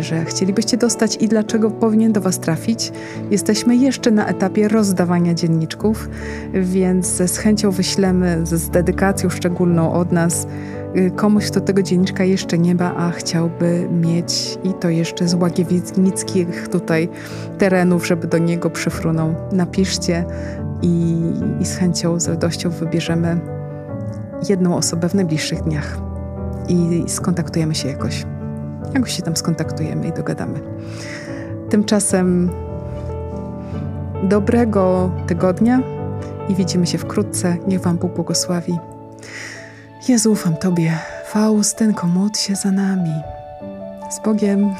że 0.00 0.24
chcielibyście 0.24 0.76
dostać 0.76 1.16
i 1.20 1.28
dlaczego 1.28 1.70
powinien 1.70 2.12
do 2.12 2.20
Was 2.20 2.38
trafić. 2.38 2.92
Jesteśmy 3.30 3.76
jeszcze 3.76 4.10
na 4.10 4.26
etapie 4.26 4.68
rozdawania 4.68 5.34
dzienniczków, 5.34 6.08
więc 6.52 7.06
z 7.06 7.36
chęcią 7.36 7.70
wyślemy 7.70 8.40
z 8.42 8.68
dedykacją 8.68 9.30
szczególną 9.30 9.92
od 9.92 10.12
nas 10.12 10.46
y, 10.96 11.10
komuś, 11.10 11.46
kto 11.50 11.60
tego 11.60 11.82
dzienniczka 11.82 12.24
jeszcze 12.24 12.58
nie 12.58 12.74
ma, 12.74 12.96
a 12.96 13.10
chciałby 13.10 13.88
mieć 13.92 14.58
i 14.64 14.74
to 14.74 14.88
jeszcze 14.88 15.28
z 15.28 15.34
łagiewickich 15.34 16.68
tutaj 16.68 17.08
terenów, 17.58 18.06
żeby 18.06 18.26
do 18.26 18.38
niego 18.38 18.70
przyfrunął. 18.70 19.34
Napiszcie 19.52 20.24
i, 20.82 21.16
i 21.60 21.66
z 21.66 21.76
chęcią, 21.76 22.20
z 22.20 22.28
radością 22.28 22.70
wybierzemy 22.70 23.40
jedną 24.48 24.76
osobę 24.76 25.08
w 25.08 25.14
najbliższych 25.14 25.62
dniach 25.62 25.98
i 26.68 27.04
skontaktujemy 27.06 27.74
się 27.74 27.88
jakoś. 27.88 28.24
Jakoś 28.94 29.16
się 29.16 29.22
tam 29.22 29.36
skontaktujemy 29.36 30.08
i 30.08 30.12
dogadamy. 30.12 30.60
Tymczasem 31.70 32.50
dobrego 34.22 35.10
tygodnia 35.26 35.80
i 36.48 36.54
widzimy 36.54 36.86
się 36.86 36.98
wkrótce. 36.98 37.56
Niech 37.66 37.80
Wam 37.80 37.98
Bóg 37.98 38.14
błogosławi. 38.14 38.78
Jezu, 40.08 40.32
ufam 40.32 40.56
Tobie. 40.56 40.98
Faustynko, 41.26 42.06
módl 42.06 42.38
się 42.38 42.56
za 42.56 42.70
nami. 42.70 43.14
Z 44.10 44.24
Bogiem. 44.24 44.74